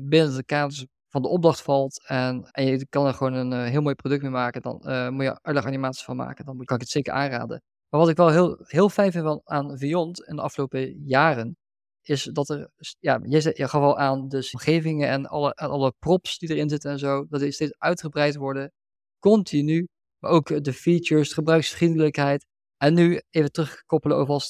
binnen 0.00 0.36
de 0.36 0.44
kaders 0.44 0.86
van 1.08 1.22
de 1.22 1.28
opdracht 1.28 1.62
valt 1.62 2.06
en, 2.06 2.48
en 2.50 2.66
je 2.66 2.86
kan 2.88 3.06
er 3.06 3.14
gewoon 3.14 3.32
een 3.32 3.68
heel 3.68 3.82
mooi 3.82 3.94
product 3.94 4.22
mee 4.22 4.30
maken, 4.30 4.62
dan 4.62 4.76
moet 5.14 5.24
je 5.24 5.38
er 5.42 5.66
animaties 5.66 6.04
van 6.04 6.16
maken. 6.16 6.44
Dan 6.44 6.56
kan 6.64 6.76
ik 6.76 6.82
het 6.82 6.90
zeker 6.90 7.12
aanraden. 7.12 7.62
Maar 7.88 8.00
wat 8.00 8.08
ik 8.08 8.16
wel 8.16 8.28
heel, 8.30 8.56
heel 8.58 8.88
fijn 8.88 9.12
vind 9.12 9.40
aan 9.44 9.78
Viont 9.78 10.20
in 10.20 10.36
de 10.36 10.42
afgelopen 10.42 11.02
jaren, 11.04 11.56
is 12.02 12.22
dat 12.24 12.48
er, 12.48 12.70
ja, 12.98 13.20
je, 13.22 13.52
je 13.54 13.68
gaf 13.68 13.82
al 13.82 13.98
aan, 13.98 14.28
de 14.28 14.48
omgevingen 14.52 15.08
en 15.08 15.26
alle, 15.26 15.54
alle 15.54 15.92
props 15.98 16.38
die 16.38 16.50
erin 16.50 16.68
zitten 16.68 16.90
en 16.90 16.98
zo, 16.98 17.26
dat 17.28 17.40
die 17.40 17.52
steeds 17.52 17.78
uitgebreid 17.78 18.36
worden, 18.36 18.72
continu. 19.18 19.88
Maar 20.18 20.30
ook 20.30 20.64
de 20.64 20.72
features, 20.72 21.28
de 21.28 21.34
gebruiksvriendelijkheid. 21.34 22.46
En 22.82 22.94
nu 22.94 23.20
even 23.30 23.52
terugkoppelen 23.52 24.16
over 24.16 24.42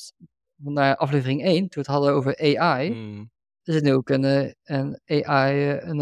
naar 0.56 0.96
aflevering 0.96 1.44
1, 1.44 1.58
toen 1.58 1.68
we 1.68 1.78
het 1.78 1.86
hadden 1.86 2.12
over 2.12 2.58
AI. 2.58 2.90
Mm. 2.90 3.30
Er 3.62 3.72
zit 3.72 3.82
nu 3.82 3.94
ook 3.94 4.08
een, 4.08 4.24
eh, 4.24 4.52
een 4.62 5.00
AI, 5.06 5.70
een, 5.70 5.96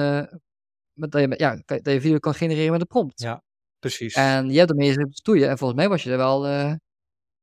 met, 0.92 1.10
dat, 1.10 1.20
je, 1.20 1.34
ja, 1.36 1.62
dat 1.64 1.92
je 1.92 2.00
video 2.00 2.18
kan 2.18 2.34
genereren 2.34 2.72
met 2.72 2.80
een 2.80 2.86
prompt. 2.86 3.20
Ja, 3.20 3.42
precies. 3.78 4.14
En 4.14 4.50
je 4.50 4.58
hebt 4.58 4.70
ermee 4.70 4.94
te 4.94 5.06
stoeien. 5.10 5.48
En 5.48 5.58
volgens 5.58 5.78
mij 5.78 5.88
was 5.88 6.02
je 6.02 6.10
er 6.10 6.16
wel 6.16 6.46
uh, 6.46 6.74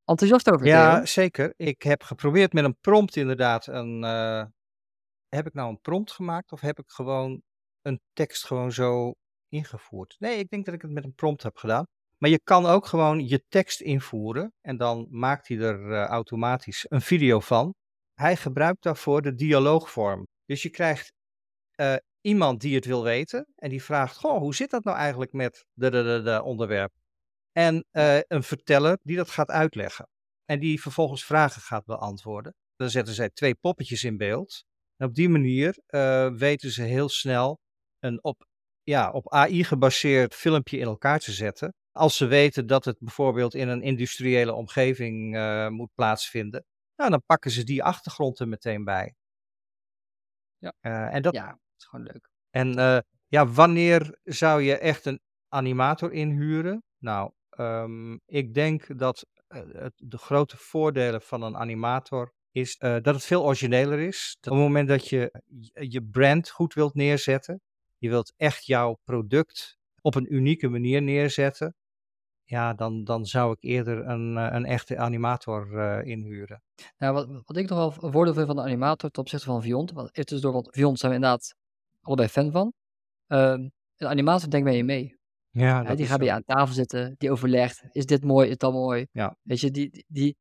enthousiast 0.03 0.51
over. 0.51 0.65
Ja, 0.65 1.05
zeker. 1.05 1.53
Ik 1.57 1.81
heb 1.81 2.03
geprobeerd 2.03 2.53
met 2.53 2.63
een 2.63 2.77
prompt 2.81 3.15
inderdaad. 3.15 3.67
Een, 3.67 4.03
uh, 4.03 4.43
heb 5.29 5.47
ik 5.47 5.53
nou 5.53 5.69
een 5.69 5.81
prompt 5.81 6.11
gemaakt 6.11 6.51
of 6.51 6.61
heb 6.61 6.79
ik 6.79 6.89
gewoon 6.89 7.41
een 7.81 7.99
tekst 8.13 8.45
gewoon 8.45 8.71
zo 8.71 9.13
ingevoerd? 9.49 10.15
Nee, 10.19 10.37
ik 10.37 10.49
denk 10.49 10.65
dat 10.65 10.73
ik 10.73 10.81
het 10.81 10.91
met 10.91 11.03
een 11.03 11.15
prompt 11.15 11.43
heb 11.43 11.57
gedaan. 11.57 11.85
Maar 12.17 12.29
je 12.29 12.39
kan 12.43 12.65
ook 12.65 12.85
gewoon 12.85 13.27
je 13.27 13.43
tekst 13.47 13.81
invoeren 13.81 14.53
en 14.61 14.77
dan 14.77 15.07
maakt 15.09 15.47
hij 15.47 15.57
er 15.57 15.79
uh, 15.79 16.05
automatisch 16.05 16.85
een 16.89 17.01
video 17.01 17.39
van. 17.39 17.73
Hij 18.13 18.35
gebruikt 18.35 18.83
daarvoor 18.83 19.21
de 19.21 19.35
dialoogvorm. 19.35 20.27
Dus 20.45 20.61
je 20.61 20.69
krijgt 20.69 21.11
uh, 21.75 21.95
iemand 22.21 22.61
die 22.61 22.75
het 22.75 22.85
wil 22.85 23.03
weten 23.03 23.47
en 23.55 23.69
die 23.69 23.83
vraagt: 23.83 24.17
Goh, 24.17 24.37
hoe 24.37 24.55
zit 24.55 24.69
dat 24.69 24.83
nou 24.83 24.97
eigenlijk 24.97 25.33
met 25.33 25.65
de, 25.73 25.89
de, 25.89 26.03
de, 26.03 26.21
de 26.21 26.43
onderwerp? 26.43 26.91
En 27.51 27.85
uh, 27.91 28.19
een 28.27 28.43
verteller 28.43 28.97
die 29.01 29.17
dat 29.17 29.29
gaat 29.29 29.49
uitleggen 29.49 30.07
en 30.45 30.59
die 30.59 30.81
vervolgens 30.81 31.25
vragen 31.25 31.61
gaat 31.61 31.85
beantwoorden. 31.85 32.53
Dan 32.75 32.89
zetten 32.89 33.13
zij 33.13 33.29
twee 33.29 33.55
poppetjes 33.55 34.03
in 34.03 34.17
beeld. 34.17 34.63
En 34.97 35.07
op 35.07 35.13
die 35.15 35.29
manier 35.29 35.77
weten 36.37 36.71
ze 36.71 36.81
heel 36.81 37.09
snel 37.09 37.59
een 37.99 38.23
op, 38.23 38.47
ja, 38.83 39.11
op 39.11 39.31
AI 39.31 39.63
gebaseerd 39.63 40.35
filmpje 40.35 40.77
in 40.77 40.85
elkaar 40.85 41.19
te 41.19 41.31
zetten. 41.31 41.73
Als 41.95 42.17
ze 42.17 42.25
weten 42.25 42.67
dat 42.67 42.85
het 42.85 42.99
bijvoorbeeld 42.99 43.53
in 43.53 43.67
een 43.67 43.81
industriële 43.81 44.53
omgeving 44.53 45.35
uh, 45.35 45.67
moet 45.67 45.93
plaatsvinden, 45.93 46.65
nou, 46.95 47.09
dan 47.09 47.23
pakken 47.25 47.51
ze 47.51 47.63
die 47.63 47.83
achtergrond 47.83 48.39
er 48.39 48.47
meteen 48.47 48.83
bij. 48.83 49.15
Ja, 50.57 50.73
en 51.09 51.21
dat, 51.21 51.33
ja 51.33 51.59
is 51.77 51.85
gewoon 51.85 52.05
leuk. 52.05 52.29
En 52.49 52.77
uh, 52.77 52.99
ja, 53.27 53.47
wanneer 53.47 54.17
zou 54.23 54.61
je 54.61 54.77
echt 54.77 55.05
een 55.05 55.19
animator 55.47 56.11
inhuren? 56.11 56.83
Nou, 56.97 57.31
um, 57.57 58.21
ik 58.25 58.53
denk 58.53 58.99
dat 58.99 59.25
het, 59.47 59.93
de 59.95 60.17
grote 60.17 60.57
voordelen 60.57 61.21
van 61.21 61.41
een 61.41 61.57
animator 61.57 62.33
is 62.51 62.77
uh, 62.79 62.91
dat 63.01 63.15
het 63.15 63.25
veel 63.25 63.43
origineler 63.43 63.99
is. 63.99 64.37
Dat 64.39 64.53
op 64.53 64.59
het 64.59 64.67
moment 64.67 64.87
dat 64.87 65.07
je 65.09 65.41
je 65.73 66.03
brand 66.03 66.49
goed 66.49 66.73
wilt 66.73 66.93
neerzetten, 66.93 67.61
je 67.97 68.09
wilt 68.09 68.33
echt 68.37 68.65
jouw 68.65 68.99
product 69.03 69.77
op 70.01 70.15
een 70.15 70.33
unieke 70.33 70.69
manier 70.69 71.01
neerzetten, 71.01 71.75
ja, 72.45 72.73
dan, 72.73 73.03
dan 73.03 73.25
zou 73.25 73.51
ik 73.51 73.57
eerder 73.63 74.07
een, 74.07 74.35
een 74.35 74.65
echte 74.65 74.97
animator 74.97 75.67
uh, 75.71 76.05
inhuren. 76.11 76.61
Nou, 76.97 77.13
wat, 77.13 77.27
wat 77.45 77.57
ik 77.57 77.69
nog 77.69 77.77
wel 77.77 78.03
een 78.03 78.11
voordeel 78.11 78.33
vind 78.33 78.47
van 78.47 78.55
de 78.55 78.61
animator 78.61 79.09
ten 79.09 79.21
opzichte 79.21 79.45
van 79.45 79.61
Viont, 79.61 79.91
want 79.91 80.07
even 80.07 80.25
tussendoor, 80.25 80.53
want 80.53 80.67
Viont 80.71 80.99
zijn 80.99 81.11
we 81.11 81.17
inderdaad 81.17 81.55
allebei 82.01 82.27
fan 82.27 82.51
van. 82.51 82.73
Uh, 83.27 83.51
een 83.97 84.07
animator 84.07 84.49
denkt 84.49 84.65
bij 84.65 84.77
je 84.77 84.83
mee. 84.83 85.19
Ja, 85.49 85.81
ja 85.81 85.95
die 85.95 86.05
gaat 86.05 86.17
bij 86.17 86.27
je 86.27 86.33
aan 86.33 86.43
tafel 86.43 86.73
zitten, 86.73 87.15
die 87.17 87.31
overlegt, 87.31 87.83
is 87.91 88.05
dit 88.05 88.23
mooi, 88.23 88.49
is 88.49 88.57
dat 88.57 88.73
mooi? 88.73 89.07
Ja. 89.11 89.37
Weet 89.41 89.59
je, 89.59 89.71
die, 89.71 90.05
die, 90.07 90.37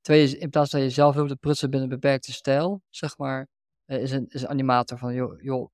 je 0.00 0.38
in 0.38 0.50
plaats 0.50 0.70
van 0.70 0.80
je 0.80 0.90
zelf 0.90 1.14
heel 1.14 1.26
te 1.26 1.36
prutsen 1.36 1.70
binnen 1.70 1.90
een 1.90 1.98
beperkte 2.00 2.32
stijl, 2.32 2.82
zeg 2.90 3.18
maar, 3.18 3.48
eh, 3.84 4.02
is, 4.02 4.12
een, 4.12 4.26
is 4.28 4.42
een 4.42 4.48
animator 4.48 4.98
van, 4.98 5.14
joh, 5.14 5.42
joh 5.42 5.70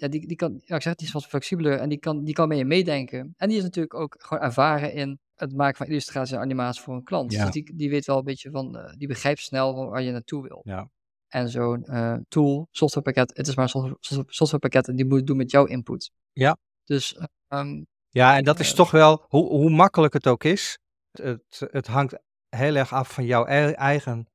ja, 0.00 0.08
die, 0.08 0.26
die 0.26 0.36
kan, 0.36 0.60
ja, 0.64 0.76
ik 0.76 0.82
zeg, 0.82 0.94
die 0.94 1.06
is 1.06 1.12
wat 1.12 1.26
flexibeler 1.26 1.78
en 1.78 1.88
die 1.88 1.98
kan, 1.98 2.24
die 2.24 2.34
kan 2.34 2.48
mee 2.48 2.64
meedenken. 2.64 3.34
En 3.36 3.48
die 3.48 3.56
is 3.58 3.62
natuurlijk 3.62 3.94
ook 3.94 4.14
gewoon 4.18 4.42
ervaren 4.42 4.92
in 4.92 5.18
het 5.34 5.52
maken 5.56 5.76
van 5.76 5.86
illustratie 5.86 6.34
en 6.36 6.40
animatie 6.42 6.82
voor 6.82 6.94
een 6.94 7.04
klant. 7.04 7.32
Ja. 7.32 7.44
Dus 7.44 7.52
die, 7.52 7.76
die 7.76 7.90
weet 7.90 8.06
wel 8.06 8.18
een 8.18 8.24
beetje 8.24 8.50
van, 8.50 8.76
eh, 8.78 8.92
die 8.96 9.08
begrijpt 9.08 9.40
snel 9.40 9.88
waar 9.90 10.02
je 10.02 10.10
naartoe 10.12 10.42
wil. 10.42 10.60
Ja. 10.64 10.90
En 11.28 11.48
zo'n 11.48 11.84
eh, 11.84 12.16
tool, 12.28 12.68
softwarepakket, 12.70 13.36
het 13.36 13.46
is 13.48 13.54
maar 13.54 13.64
een 13.64 13.70
software- 13.70 13.96
software- 14.00 14.32
softwarepakket 14.32 14.88
en 14.88 14.96
die 14.96 15.06
moet 15.06 15.26
doen 15.26 15.36
met 15.36 15.50
jouw 15.50 15.64
input. 15.64 16.10
Ja. 16.32 16.56
Dus 16.84 17.14
eh, 17.16 17.24
ehm, 17.48 17.84
Ja, 18.08 18.36
en 18.36 18.44
dat 18.44 18.60
is 18.60 18.70
Eh, 18.70 18.76
toch 18.76 18.90
wel, 18.90 19.24
hoe, 19.28 19.48
hoe 19.48 19.70
makkelijk 19.70 20.12
het 20.12 20.26
ook 20.26 20.44
is, 20.44 20.78
het, 21.10 21.62
het 21.70 21.86
hangt 21.86 22.18
heel 22.48 22.74
erg 22.74 22.92
af 22.92 23.12
van 23.12 23.24
jouw 23.24 23.46
e- 23.46 23.72
eigen 23.72 24.26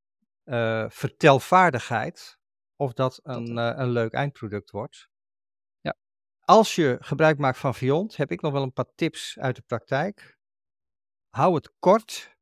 vertelvaardigheid 0.90 2.38
of 2.76 2.94
dat 2.94 3.20
een, 3.24 3.58
eh, 3.58 3.72
een 3.76 3.90
leuk 3.90 4.14
eindproduct 4.14 4.72
wordt. 4.72 5.08
Als 6.46 6.76
je 6.76 6.98
gebruik 7.00 7.38
maakt 7.38 7.58
van 7.58 7.76
Viont, 7.76 8.16
heb 8.16 8.32
ik 8.32 8.42
nog 8.42 8.52
wel 8.52 8.64
een 8.64 8.74
paar 8.74 8.94
tips 8.96 9.38
uit 9.40 9.56
de 9.56 9.62
praktijk. 9.62 10.38
Hou 11.30 11.56
het 11.56 11.74
kort. 11.80 12.36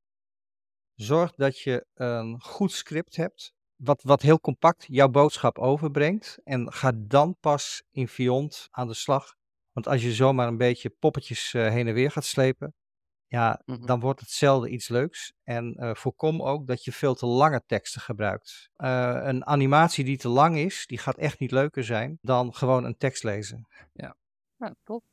Zorg 0.96 1.34
dat 1.36 1.60
je 1.60 1.86
een 1.94 2.42
goed 2.42 2.72
script 2.72 3.16
hebt, 3.16 3.54
wat, 3.76 4.04
wat 4.04 4.22
heel 4.22 4.40
compact 4.40 4.86
jouw 4.88 5.10
boodschap 5.10 5.60
overbrengt. 5.60 6.40
En 6.44 6.74
ga 6.74 6.92
dan 6.96 7.38
pas 7.40 7.84
in 7.92 8.08
Viont 8.08 8.68
aan 8.72 8.88
de 8.88 8.94
slag. 8.94 9.36
Want 9.72 9.88
als 9.88 10.02
je 10.02 10.14
zomaar 10.14 10.48
een 10.48 10.58
beetje 10.58 10.90
poppetjes 10.90 11.54
eh, 11.54 11.70
heen 11.70 11.88
en 11.88 11.94
weer 11.94 12.12
gaat 12.12 12.26
slepen, 12.26 12.76
ja, 13.32 13.62
mhm. 13.66 13.86
dan 13.86 14.00
wordt 14.00 14.20
het 14.20 14.30
zelden 14.30 14.74
iets 14.74 14.90
leuks. 14.90 15.34
En 15.44 15.74
eh, 15.74 15.96
voorkom 15.96 16.42
ook 16.42 16.68
dat 16.68 16.84
je 16.84 16.92
veel 16.92 17.16
te 17.16 17.26
lange 17.26 17.64
teksten 17.66 18.02
gebruikt. 18.02 18.70
Eh, 18.76 19.20
een 19.24 19.46
animatie 19.46 20.04
die 20.04 20.18
te 20.18 20.28
lang 20.28 20.58
is, 20.58 20.86
die 20.86 20.98
gaat 20.98 21.18
echt 21.18 21.40
niet 21.40 21.52
leuker 21.52 21.84
zijn 21.84 22.18
dan 22.22 22.54
gewoon 22.54 22.84
een 22.84 22.98
tekst 22.98 23.24
lezen. 23.24 23.68
ja, 23.94 24.16
top. 24.84 25.04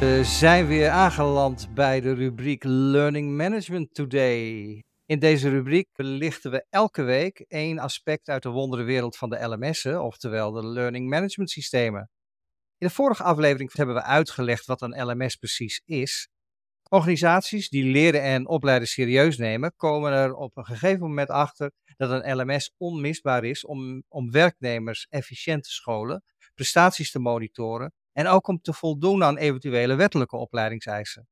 We 0.00 0.20
zijn 0.24 0.66
weer 0.66 0.88
aangeland 0.88 1.74
bij 1.74 2.00
de 2.00 2.12
rubriek 2.12 2.64
Learning 2.64 3.36
Management 3.36 3.94
Today. 3.94 4.82
In 5.06 5.18
deze 5.18 5.48
rubriek 5.48 5.88
belichten 5.92 6.50
we 6.50 6.64
elke 6.70 7.02
week 7.02 7.44
één 7.48 7.78
aspect 7.78 8.28
uit 8.28 8.42
de 8.42 8.48
wonderenwereld 8.48 9.16
van 9.16 9.30
de 9.30 9.46
LMS'en, 9.46 10.02
oftewel 10.02 10.52
de 10.52 10.66
Learning 10.66 11.08
Management 11.08 11.50
Systemen. 11.50 12.10
In 12.80 12.86
de 12.86 12.92
vorige 12.92 13.22
aflevering 13.22 13.72
hebben 13.72 13.94
we 13.94 14.02
uitgelegd 14.02 14.66
wat 14.66 14.82
een 14.82 15.06
LMS 15.06 15.36
precies 15.36 15.82
is. 15.84 16.28
Organisaties 16.88 17.68
die 17.68 17.84
leren 17.84 18.22
en 18.22 18.46
opleiden 18.46 18.88
serieus 18.88 19.36
nemen, 19.36 19.72
komen 19.76 20.12
er 20.12 20.34
op 20.34 20.56
een 20.56 20.64
gegeven 20.64 21.00
moment 21.00 21.28
achter 21.28 21.72
dat 21.96 22.10
een 22.10 22.36
LMS 22.36 22.74
onmisbaar 22.76 23.44
is 23.44 23.64
om, 23.64 24.02
om 24.08 24.30
werknemers 24.30 25.06
efficiënt 25.08 25.62
te 25.62 25.70
scholen, 25.70 26.24
prestaties 26.54 27.10
te 27.10 27.18
monitoren 27.18 27.92
en 28.12 28.26
ook 28.26 28.48
om 28.48 28.60
te 28.60 28.72
voldoen 28.72 29.24
aan 29.24 29.36
eventuele 29.36 29.94
wettelijke 29.94 30.36
opleidingseisen. 30.36 31.28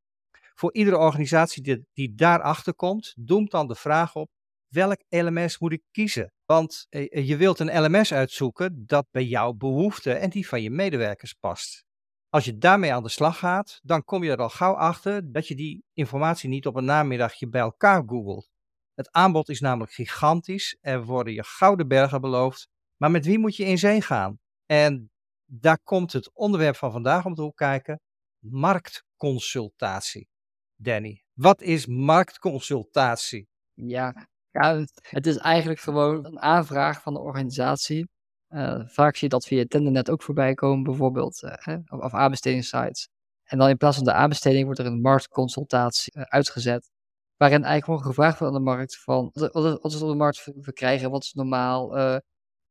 Voor 0.55 0.75
iedere 0.75 0.99
organisatie 0.99 1.63
die, 1.63 1.87
die 1.93 2.15
daarachter 2.15 2.75
komt, 2.75 3.15
doemt 3.17 3.51
dan 3.51 3.69
de 3.69 3.75
vraag 3.75 4.15
op: 4.15 4.31
welk 4.69 5.03
LMS 5.09 5.59
moet 5.59 5.73
ik 5.73 5.83
kiezen? 5.91 6.33
Want 6.45 6.87
eh, 6.89 7.27
je 7.29 7.37
wilt 7.37 7.59
een 7.59 7.85
LMS 7.85 8.13
uitzoeken 8.13 8.87
dat 8.87 9.07
bij 9.11 9.25
jouw 9.25 9.53
behoeften 9.53 10.21
en 10.21 10.31
die 10.31 10.49
van 10.49 10.63
je 10.63 10.71
medewerkers 10.71 11.33
past. 11.33 11.87
Als 12.29 12.45
je 12.45 12.59
daarmee 12.59 12.93
aan 12.93 13.03
de 13.03 13.09
slag 13.09 13.39
gaat, 13.39 13.81
dan 13.83 14.05
kom 14.05 14.25
je 14.25 14.31
er 14.31 14.39
al 14.39 14.49
gauw 14.49 14.75
achter 14.75 15.33
dat 15.33 15.49
je 15.49 15.55
die 15.55 15.85
informatie 15.93 16.49
niet 16.49 16.67
op 16.67 16.75
een 16.77 16.85
namiddagje 16.85 17.49
bij 17.49 17.61
elkaar 17.61 18.03
googelt. 18.07 18.49
Het 18.95 19.13
aanbod 19.13 19.49
is 19.49 19.61
namelijk 19.61 19.93
gigantisch, 19.93 20.77
er 20.81 21.05
worden 21.05 21.33
je 21.33 21.45
gouden 21.45 21.89
bergen 21.89 22.21
beloofd, 22.21 22.69
maar 22.97 23.11
met 23.11 23.25
wie 23.27 23.39
moet 23.39 23.57
je 23.57 23.65
in 23.65 23.79
zee 23.79 24.01
gaan? 24.01 24.39
En 24.67 25.11
daar 25.45 25.79
komt 25.83 26.13
het 26.13 26.35
onderwerp 26.35 26.77
van 26.77 26.93
vandaag 26.93 27.25
om 27.25 27.35
te 27.35 27.43
hoek 27.43 27.57
kijken: 27.57 28.01
marktconsultatie. 28.39 30.29
Danny, 30.77 31.25
wat 31.33 31.63
is 31.63 31.87
marktconsultatie? 31.87 33.49
Ja, 33.75 34.29
ja 34.51 34.85
het, 35.03 35.27
is 35.27 35.37
eigenlijk 35.37 35.81
gewoon 35.81 36.25
een 36.25 36.41
aanvraag 36.41 37.03
van 37.03 37.15
de 37.15 37.21
organisatie. 37.21 38.09
Eh, 38.49 38.81
vaak 38.87 39.17
zie 39.17 39.29
je 39.29 39.35
dat 39.35 39.47
via 39.47 39.65
Tendernet 39.69 40.11
ook 40.11 40.23
voorbij 40.23 40.55
komen, 40.55 40.83
bijvoorbeeld, 40.83 41.43
eh, 41.43 41.77
of, 41.89 42.15
aanbestedingssites. 42.15 43.09
En 43.45 43.59
dan 43.59 43.69
in 43.69 43.77
plaats 43.77 43.97
van 43.97 44.05
de 44.05 44.13
aanbesteding 44.13 44.65
wordt 44.65 44.81
er 44.81 44.87
een 44.87 45.01
marktconsultatie 45.01 46.13
eh, 46.13 46.23
uitgezet. 46.23 46.91
Waarin 47.37 47.65
eigenlijk 47.65 47.85
gewoon 47.85 48.15
gevraagd 48.15 48.39
wordt 48.39 48.55
aan 48.55 48.65
de 48.65 48.71
markt 48.71 48.99
van 48.99 49.31
wat, 49.33 49.53
wat, 49.53 49.83
wat 49.83 49.93
is 49.93 50.03
op 50.03 50.09
de 50.09 50.15
markt 50.15 50.41
ver- 50.41 50.55
verkrijgen, 50.61 51.11
wat 51.11 51.23
is 51.23 51.33
normaal. 51.33 51.97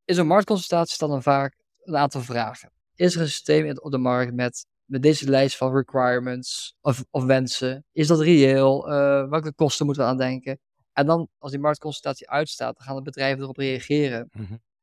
In 0.06 0.16
zo'n 0.16 0.28
marktconsultatie 0.28 0.94
staan 0.94 1.10
dan 1.10 1.24
vaak 1.24 1.56
een 1.84 1.98
aantal 1.98 2.22
vragen. 2.22 2.72
Is 2.96 3.16
er 3.16 3.22
een 3.22 3.28
systeem 3.28 3.78
op 3.78 3.92
de 3.92 3.98
markt 3.98 4.34
met, 4.34 4.66
met 4.86 5.02
deze 5.02 5.30
lijst 5.30 5.58
van 5.58 5.74
requirements 5.74 6.76
of, 6.82 7.04
of 7.10 7.24
wensen? 7.24 7.86
Is 7.92 8.08
dat 8.08 8.20
reëel? 8.20 8.88
Welke 9.30 9.54
kosten 9.54 9.86
moeten 9.86 10.04
we 10.04 10.10
aan 10.10 10.18
denken? 10.18 10.60
En 10.98 11.06
dan, 11.06 11.28
als 11.38 11.52
die 11.52 11.60
marktconsultatie 11.60 12.30
uitstaat, 12.30 12.78
dan 12.78 12.86
gaan 12.86 12.96
de 12.96 13.02
bedrijven 13.02 13.44
erop 13.44 13.58
reageren 13.58 14.30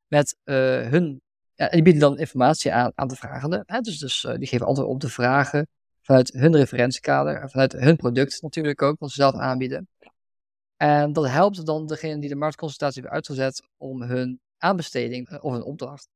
met 0.07 0.37
eh, 0.43 0.55
hun. 0.87 1.21
Ja, 1.53 1.65
en 1.65 1.71
die 1.71 1.81
bieden 1.81 2.01
dan 2.01 2.17
informatie 2.17 2.73
aan, 2.73 2.91
aan 2.95 3.07
de 3.07 3.15
vragende. 3.15 3.63
Hè? 3.65 3.79
Dus, 3.79 3.97
dus 3.97 4.23
eh, 4.23 4.35
die 4.35 4.47
geven 4.47 4.65
antwoord 4.65 4.89
op 4.89 4.99
de 4.99 5.09
vragen 5.09 5.67
vanuit 6.01 6.33
hun 6.33 6.55
referentiekader. 6.55 7.41
En 7.41 7.49
vanuit 7.49 7.73
hun 7.73 7.95
product 7.95 8.41
natuurlijk 8.41 8.81
ook, 8.81 8.99
wat 8.99 9.09
ze 9.09 9.15
zelf 9.15 9.33
aanbieden. 9.35 9.87
En 10.75 11.13
dat 11.13 11.27
helpt 11.27 11.65
dan 11.65 11.87
degene 11.87 12.19
die 12.19 12.29
de 12.29 12.35
marktconsultatie 12.35 13.01
hebben 13.01 13.17
uitgezet 13.17 13.63
om 13.77 14.01
hun 14.01 14.39
aanbesteding 14.57 15.29
eh, 15.29 15.43
of 15.43 15.51
hun 15.51 15.63
opdracht 15.63 16.07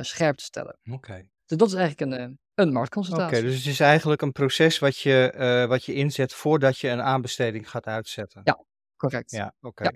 scherp 0.00 0.36
te 0.36 0.44
stellen. 0.44 0.78
Oké. 0.90 1.28
Dus 1.46 1.58
dat 1.58 1.68
is 1.68 1.74
eigenlijk 1.74 2.12
een, 2.12 2.20
een 2.20 2.38
Oké, 2.54 2.70
marktconsultatie. 2.72 3.42
dus 3.42 3.56
het 3.56 3.66
is 3.66 3.80
eigenlijk 3.80 4.22
een 4.22 4.32
proces 4.32 4.78
wat 4.78 4.98
je, 4.98 5.64
wat 5.68 5.84
je 5.84 5.94
inzet 5.94 6.32
voordat 6.32 6.78
je 6.78 6.88
een 6.88 7.02
aanbesteding 7.02 7.70
gaat 7.70 7.86
uitzetten. 7.86 8.40
Ja, 8.44 8.64
Correct. 8.98 9.30
Ja, 9.30 9.54
oké. 9.60 9.84
Ja. 9.84 9.92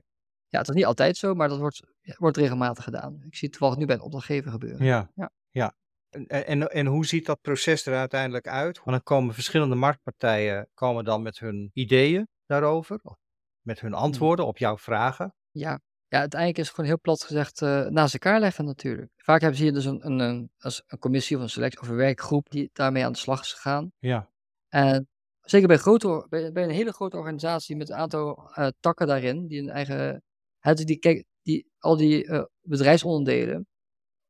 Ja, 0.49 0.59
het 0.59 0.69
is 0.69 0.75
niet 0.75 0.85
altijd 0.85 1.17
zo, 1.17 1.35
maar 1.35 1.49
dat 1.49 1.59
wordt, 1.59 1.83
wordt 2.19 2.37
regelmatig 2.37 2.85
gedaan. 2.85 3.15
Ik 3.15 3.35
zie 3.37 3.49
het 3.49 3.59
toevallig 3.59 3.77
nu 3.79 3.87
bij 3.87 3.95
een 3.95 4.03
opdrachtgever 4.03 4.51
gebeuren. 4.51 4.85
Ja, 4.85 5.11
Ja. 5.15 5.31
ja. 5.51 5.75
En, 6.11 6.27
en, 6.27 6.71
en 6.71 6.87
hoe 6.87 7.07
ziet 7.07 7.27
dat 7.27 7.41
proces 7.41 7.87
er 7.87 7.95
uiteindelijk 7.95 8.49
uit? 8.49 8.77
Want 8.77 8.91
dan 8.91 9.03
komen 9.03 9.35
verschillende 9.35 9.75
marktpartijen 9.75 10.69
komen 10.75 11.05
dan 11.05 11.23
met 11.23 11.39
hun 11.39 11.71
ideeën 11.73 12.29
daarover, 12.47 12.99
of 13.03 13.17
met 13.61 13.81
hun 13.81 13.95
antwoorden 13.95 14.47
op 14.47 14.59
jouw 14.59 14.79
vragen. 14.79 15.35
Ja, 15.51 15.81
ja, 16.09 16.19
uiteindelijk 16.19 16.61
is 16.61 16.67
het 16.67 16.75
gewoon 16.75 16.91
heel 16.91 17.01
plat 17.01 17.25
gezegd 17.25 17.63
eh, 17.63 17.87
naast 17.87 18.13
elkaar 18.13 18.41
leggen 18.41 18.65
natuurlijk. 18.65 19.13
Vaak 19.17 19.41
hebben 19.41 19.59
ze 19.59 19.65
hier 19.65 19.73
dus 19.73 19.85
een, 19.85 20.07
een, 20.07 20.19
een, 20.19 20.51
als 20.59 20.83
een 20.87 20.99
commissie 20.99 21.37
of 21.37 21.43
een 21.43 21.49
selectie 21.51 21.81
of 21.81 21.89
een 21.89 21.97
werkgroep 21.97 22.51
die 22.51 22.71
daarmee 22.73 23.05
aan 23.05 23.13
de 23.13 23.19
slag 23.19 23.41
is 23.41 23.53
gegaan. 23.53 23.93
Ja, 23.99 24.31
En 24.69 25.09
zeker 25.43 25.69
bij, 25.69 25.77
grote, 25.77 26.27
bij, 26.29 26.53
bij 26.53 26.65
een 26.65 26.71
hele 26.71 26.93
grote 26.93 27.17
organisatie 27.17 27.77
met 27.77 27.89
een 27.89 27.97
aantal 27.97 28.51
eh, 28.55 28.69
takken 28.81 29.07
daarin, 29.07 29.47
die 29.47 29.61
een 29.61 29.71
eigen, 29.71 30.23
het, 30.59 30.87
die, 30.87 30.97
kijk, 30.97 31.25
die, 31.43 31.71
al 31.79 31.97
die 31.97 32.27
eh, 32.27 32.45
bedrijfsonderdelen, 32.61 33.67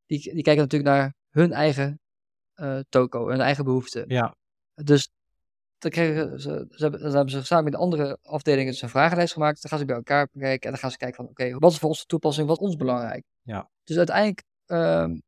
die, 0.07 0.35
die 0.35 0.43
kijken 0.43 0.63
natuurlijk 0.63 0.91
naar 0.91 1.15
hun 1.31 1.53
eigen 1.53 2.01
eh, 2.55 2.79
toko, 2.89 3.29
hun 3.29 3.41
eigen 3.41 3.65
behoeften. 3.65 4.05
ja, 4.09 4.37
Dus 4.75 5.11
dan, 5.79 5.91
krijgen 5.91 6.41
ze, 6.41 6.67
ze 6.71 6.83
hebben, 6.83 7.01
dan 7.01 7.15
hebben 7.15 7.31
ze 7.31 7.45
samen 7.45 7.65
met 7.65 7.73
de 7.73 7.79
andere 7.79 8.19
afdelingen 8.23 8.73
dus 8.73 8.83
een 8.83 8.89
vragenlijst 8.89 9.33
gemaakt. 9.33 9.63
Dan 9.63 9.71
gaan 9.71 9.79
ze 9.79 9.85
bij 9.85 9.97
elkaar 9.97 10.29
kijken 10.29 10.67
en 10.67 10.71
dan 10.71 10.79
gaan 10.79 10.91
ze 10.91 10.97
kijken 10.97 11.17
van 11.17 11.29
oké, 11.29 11.59
wat 11.59 11.73
is 11.73 11.79
voor 11.79 11.89
ons 11.89 12.01
de 12.01 12.07
toepassing, 12.07 12.49
wat 12.49 12.61
is 12.61 12.67
ons 12.67 12.77
belangrijk? 12.77 13.25
Ja. 13.43 13.71
Dus 13.85 13.97
uiteindelijk 13.97 14.43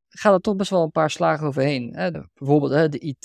gaat 0.09 0.35
er 0.35 0.41
toch 0.41 0.57
best 0.57 0.71
wel 0.71 0.83
een 0.83 0.91
paar 0.91 1.11
slagen 1.11 1.47
overheen. 1.47 1.95
Hè? 1.95 2.11
De- 2.11 2.29
bijvoorbeeld 2.35 2.73
hè, 2.73 2.89
de 2.89 2.99
IT, 2.99 3.23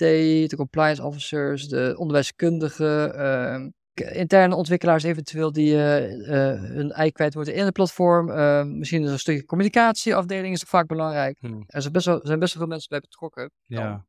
de 0.49 0.55
compliance 0.55 1.03
officers, 1.03 1.67
de 1.67 1.93
onderwijskundigen, 1.97 3.15
ehm, 3.15 3.69
interne 3.93 4.55
ontwikkelaars 4.55 5.03
eventueel 5.03 5.51
die 5.51 5.73
eh, 5.75 6.51
eh, 6.53 6.61
hun 6.61 6.91
ei 6.91 7.11
kwijt 7.11 7.33
worden 7.33 7.53
in 7.53 7.65
het 7.65 7.73
platform. 7.73 8.29
Ehm, 8.31 8.77
misschien 8.77 9.03
is 9.03 9.11
een 9.11 9.19
stukje 9.19 9.45
communicatieafdeling 9.45 10.53
is 10.53 10.61
ook 10.61 10.67
vaak 10.69 10.88
belangrijk. 10.88 11.38
hm, 11.39 11.61
Er 11.67 11.81
zijn 11.81 11.93
best 11.93 12.05
wel, 12.05 12.19
er 12.21 12.27
zijn 12.27 12.39
best 12.39 12.53
wel 12.53 12.61
veel 12.61 12.71
mensen 12.71 12.89
bij 12.89 12.99
betrokken. 12.99 13.51
ja, 13.65 14.05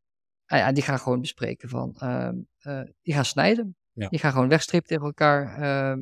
Ah 0.47 0.59
ja, 0.59 0.73
die 0.73 0.83
gaan 0.83 0.99
gewoon 0.99 1.21
bespreken 1.21 1.69
van, 1.69 1.95
ehm, 1.99 2.35
eh, 2.59 2.81
die 3.03 3.15
gaan 3.15 3.25
snijden. 3.25 3.77
Ja. 3.93 4.09
Die 4.09 4.19
gaan 4.19 4.33
gewoon 4.33 4.49
wegstrepen 4.49 4.89
tegen 4.89 5.05
elkaar. 5.05 5.55
ehm, 5.55 5.99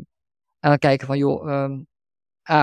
en 0.61 0.69
dan 0.71 0.79
kijken 0.79 1.07
van, 1.07 1.19
joh, 1.19 1.51
ehm, 1.51 1.81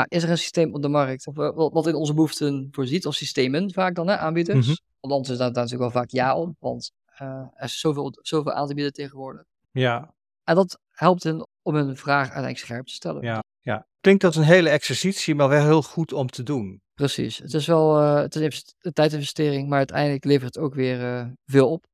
is 0.07 0.23
er 0.23 0.29
een 0.29 0.37
systeem 0.37 0.73
op 0.73 0.81
de 0.81 0.87
markt 0.87 1.27
of, 1.27 1.37
eh, 1.37 1.51
wat, 1.55 1.87
in 1.87 1.95
onze 1.95 2.13
behoeften 2.13 2.67
voorziet, 2.71 3.05
of 3.05 3.15
systemen 3.15 3.73
vaak 3.73 3.95
dan, 3.95 4.07
hè, 4.07 4.17
aanbieders. 4.17 4.67
Mhm. 4.67 4.75
Want 4.99 5.13
anders 5.13 5.29
is 5.31 5.37
daar 5.37 5.51
natuurlijk 5.51 5.81
wel 5.81 5.91
vaak 6.01 6.09
ja 6.09 6.35
op, 6.37 6.55
want 6.59 6.91
eh, 7.05 7.27
er 7.27 7.63
is 7.63 7.79
zoveel, 7.79 8.13
zoveel 8.21 8.51
aan 8.51 8.67
te 8.67 8.73
bieden 8.73 8.93
tegenwoordig. 8.93 9.43
ja, 9.71 10.13
En 10.43 10.55
dat 10.55 10.79
helpt 10.91 11.23
hen 11.23 11.47
om 11.61 11.75
hun 11.75 11.97
vraag 11.97 12.19
uiteindelijk 12.21 12.57
scherp 12.57 12.85
te 12.85 12.93
stellen. 12.93 13.21
ja, 13.23 13.43
ja. 13.61 13.87
Klinkt 13.99 14.23
als 14.23 14.35
een 14.35 14.43
hele 14.43 14.69
exercitie, 14.69 15.35
maar 15.35 15.49
wel 15.49 15.63
heel 15.65 15.81
goed 15.81 16.13
om 16.13 16.27
te 16.27 16.43
doen. 16.43 16.81
Precies. 16.93 17.37
Het 17.37 17.53
is 17.53 17.67
wel 17.67 17.99
eh, 17.99 18.15
het 18.15 18.29
is 18.35 18.39
een 18.39 18.45
invest- 18.47 18.75
een 18.79 18.93
tijdinvestering, 18.93 19.69
maar 19.69 19.77
uiteindelijk 19.77 20.23
levert 20.23 20.55
het 20.55 20.63
ook 20.63 20.73
weer 20.73 21.31
veel 21.45 21.69
op. 21.71 21.85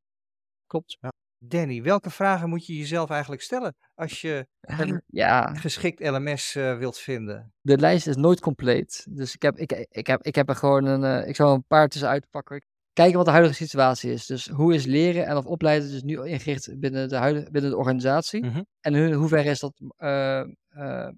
Klopt. 0.68 0.98
Danny, 1.38 1.82
welke 1.82 2.10
vragen 2.10 2.50
moet 2.50 2.66
je 2.66 2.78
jezelf 2.78 3.10
eigenlijk 3.10 3.42
stellen 3.42 3.76
als 4.02 4.22
je 4.22 4.48
een 4.62 5.02
Ja, 5.08 5.54
geschikt 5.54 6.00
LMS 6.00 6.56
eh, 6.56 6.78
wilt 6.78 6.98
vinden? 6.98 7.54
de 7.62 7.78
lijst 7.78 8.08
is 8.08 8.16
nooit 8.16 8.40
compleet. 8.40 9.06
Dus 9.10 9.34
ik 9.34 9.42
heb, 9.42 9.58
ik, 9.58 9.72
ik 9.90 10.08
heb, 10.08 10.24
ik 10.24 10.36
heb 10.36 10.50
er 10.50 10.56
gewoon 10.56 10.86
een, 10.86 11.04
eh, 11.04 11.28
ik 11.28 11.36
zal 11.36 11.54
een 11.54 11.66
paar 11.68 11.88
tussenuit 11.88 12.30
pakken. 12.30 12.66
Kijken 12.94 13.18
wat 13.18 13.26
de 13.26 13.32
huidige 13.32 13.56
situatie 13.56 14.12
is. 14.12 14.26
Dus 14.26 14.48
hoe 14.48 14.74
is 14.74 14.86
leren 14.86 15.26
en 15.26 15.38
of 15.38 15.46
opleiden 15.46 15.90
dus 15.90 16.04
nu 16.04 16.26
ingericht 16.26 16.80
binnen 16.80 17.10
de, 17.10 17.16
huidige, 17.16 17.52
binnen 17.52 17.72
de 17.72 17.78
organisatie? 17.78 18.46
Mhm. 18.46 18.64
En 18.80 18.96
in 18.96 19.14
hoeverre 19.14 19.50
is 19.50 19.60
dat 19.60 19.74
eh, 19.98 21.10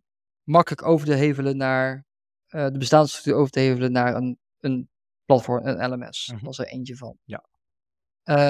makkelijk 0.44 0.86
over 0.86 1.08
te 1.08 1.14
hevelen 1.14 1.58
naar 1.58 2.06
de 2.48 2.78
bestaansstructuur 2.78 3.36
over 3.36 3.52
te 3.52 3.60
hevelen 3.60 3.92
naar 3.92 4.16
een, 4.16 4.40
een 4.60 4.90
platform, 5.26 5.68
een 5.68 5.90
LMS. 5.92 6.32
Mhm. 6.34 6.44
Dat 6.44 6.52
is 6.52 6.60
er 6.60 6.68
eentje 6.68 6.96
van. 6.96 7.18
Ja. 7.24 7.44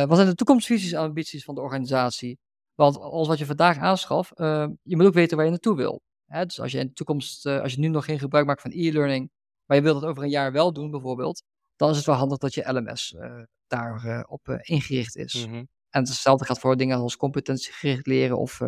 Wat 0.05 0.15
zijn 0.15 0.29
de 0.29 0.35
toekomstvisies 0.35 0.91
en 0.91 0.99
ambities 0.99 1.43
van 1.43 1.55
de 1.55 1.61
organisatie? 1.61 2.39
Want 2.75 2.99
alles 2.99 3.27
wat 3.27 3.37
je 3.37 3.45
vandaag 3.45 3.77
aanschaft, 3.77 4.31
eh, 4.31 4.67
je 4.81 4.95
moet 4.95 5.05
ook 5.05 5.13
weten 5.13 5.35
waar 5.35 5.45
je 5.45 5.51
naartoe 5.51 5.75
wil. 5.75 6.01
Hè? 6.25 6.45
Dus 6.45 6.59
als 6.59 6.71
je 6.71 6.79
in 6.79 6.87
de 6.87 6.93
toekomst, 6.93 7.45
eh, 7.45 7.61
als 7.61 7.73
je 7.73 7.79
nu 7.79 7.87
nog 7.87 8.05
geen 8.05 8.19
gebruik 8.19 8.45
maakt 8.45 8.61
van 8.61 8.71
e-learning, 8.73 9.31
maar 9.65 9.77
je 9.77 9.83
wilt 9.83 10.01
het 10.01 10.09
over 10.09 10.23
een 10.23 10.29
jaar 10.29 10.51
wel 10.51 10.73
doen 10.73 10.91
bijvoorbeeld, 10.91 11.43
dan 11.75 11.89
is 11.89 11.97
het 11.97 12.05
wel 12.05 12.15
handig 12.15 12.37
dat 12.37 12.53
je 12.53 12.73
LMS 12.73 13.13
eh 13.13 13.41
daarop 13.67 14.31
op 14.31 14.47
eh, 14.47 14.57
ingericht 14.61 15.15
is. 15.15 15.45
Mhm. 15.47 15.63
En 15.89 16.01
hetzelfde 16.01 16.45
gaat 16.45 16.59
voor 16.59 16.77
dingen 16.77 16.97
als 16.97 17.17
competentiegericht 17.17 18.07
leren 18.07 18.37
of, 18.37 18.61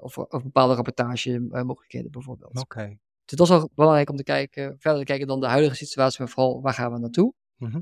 of, 0.00 0.18
of 0.18 0.42
bepaalde 0.42 0.74
rapportagemogelijkheden 0.74 2.10
bijvoorbeeld. 2.10 2.60
Oké. 2.60 2.98
Dus 3.24 3.38
dat 3.38 3.40
is 3.40 3.52
wel 3.52 3.70
belangrijk 3.74 4.10
om 4.10 4.16
te 4.16 4.22
kijken, 4.22 4.76
verder 4.78 5.00
te 5.00 5.06
kijken 5.06 5.26
dan 5.26 5.40
de 5.40 5.46
huidige 5.46 5.74
situatie, 5.74 6.20
maar 6.20 6.28
vooral 6.28 6.60
waar 6.60 6.74
gaan 6.74 6.92
we 6.92 6.98
naartoe. 6.98 7.32
Mhm. 7.56 7.80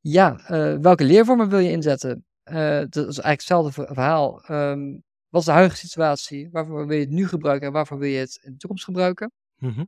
Ja, 0.00 0.36
welke 0.80 1.04
leervormen 1.04 1.48
wil 1.48 1.58
je 1.58 1.70
inzetten? 1.70 2.25
Eh, 2.46 2.78
dat 2.78 2.96
is 2.96 3.18
eigenlijk 3.18 3.26
hetzelfde 3.38 3.72
ver- 3.72 3.86
verhaal. 3.86 4.42
Ehm, 4.42 4.96
wat 5.28 5.40
is 5.40 5.46
de 5.46 5.52
huidige 5.52 5.76
situatie? 5.86 6.48
Waarvoor 6.50 6.86
wil 6.86 6.96
je 6.96 7.02
het 7.02 7.10
nu 7.12 7.28
gebruiken 7.28 7.66
en 7.66 7.72
waarvoor 7.72 7.98
wil 7.98 8.08
je 8.08 8.18
het 8.18 8.38
in 8.42 8.50
de 8.52 8.56
toekomst 8.58 8.84
gebruiken? 8.84 9.32
Mhm. 9.56 9.84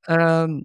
Ehm, 0.00 0.60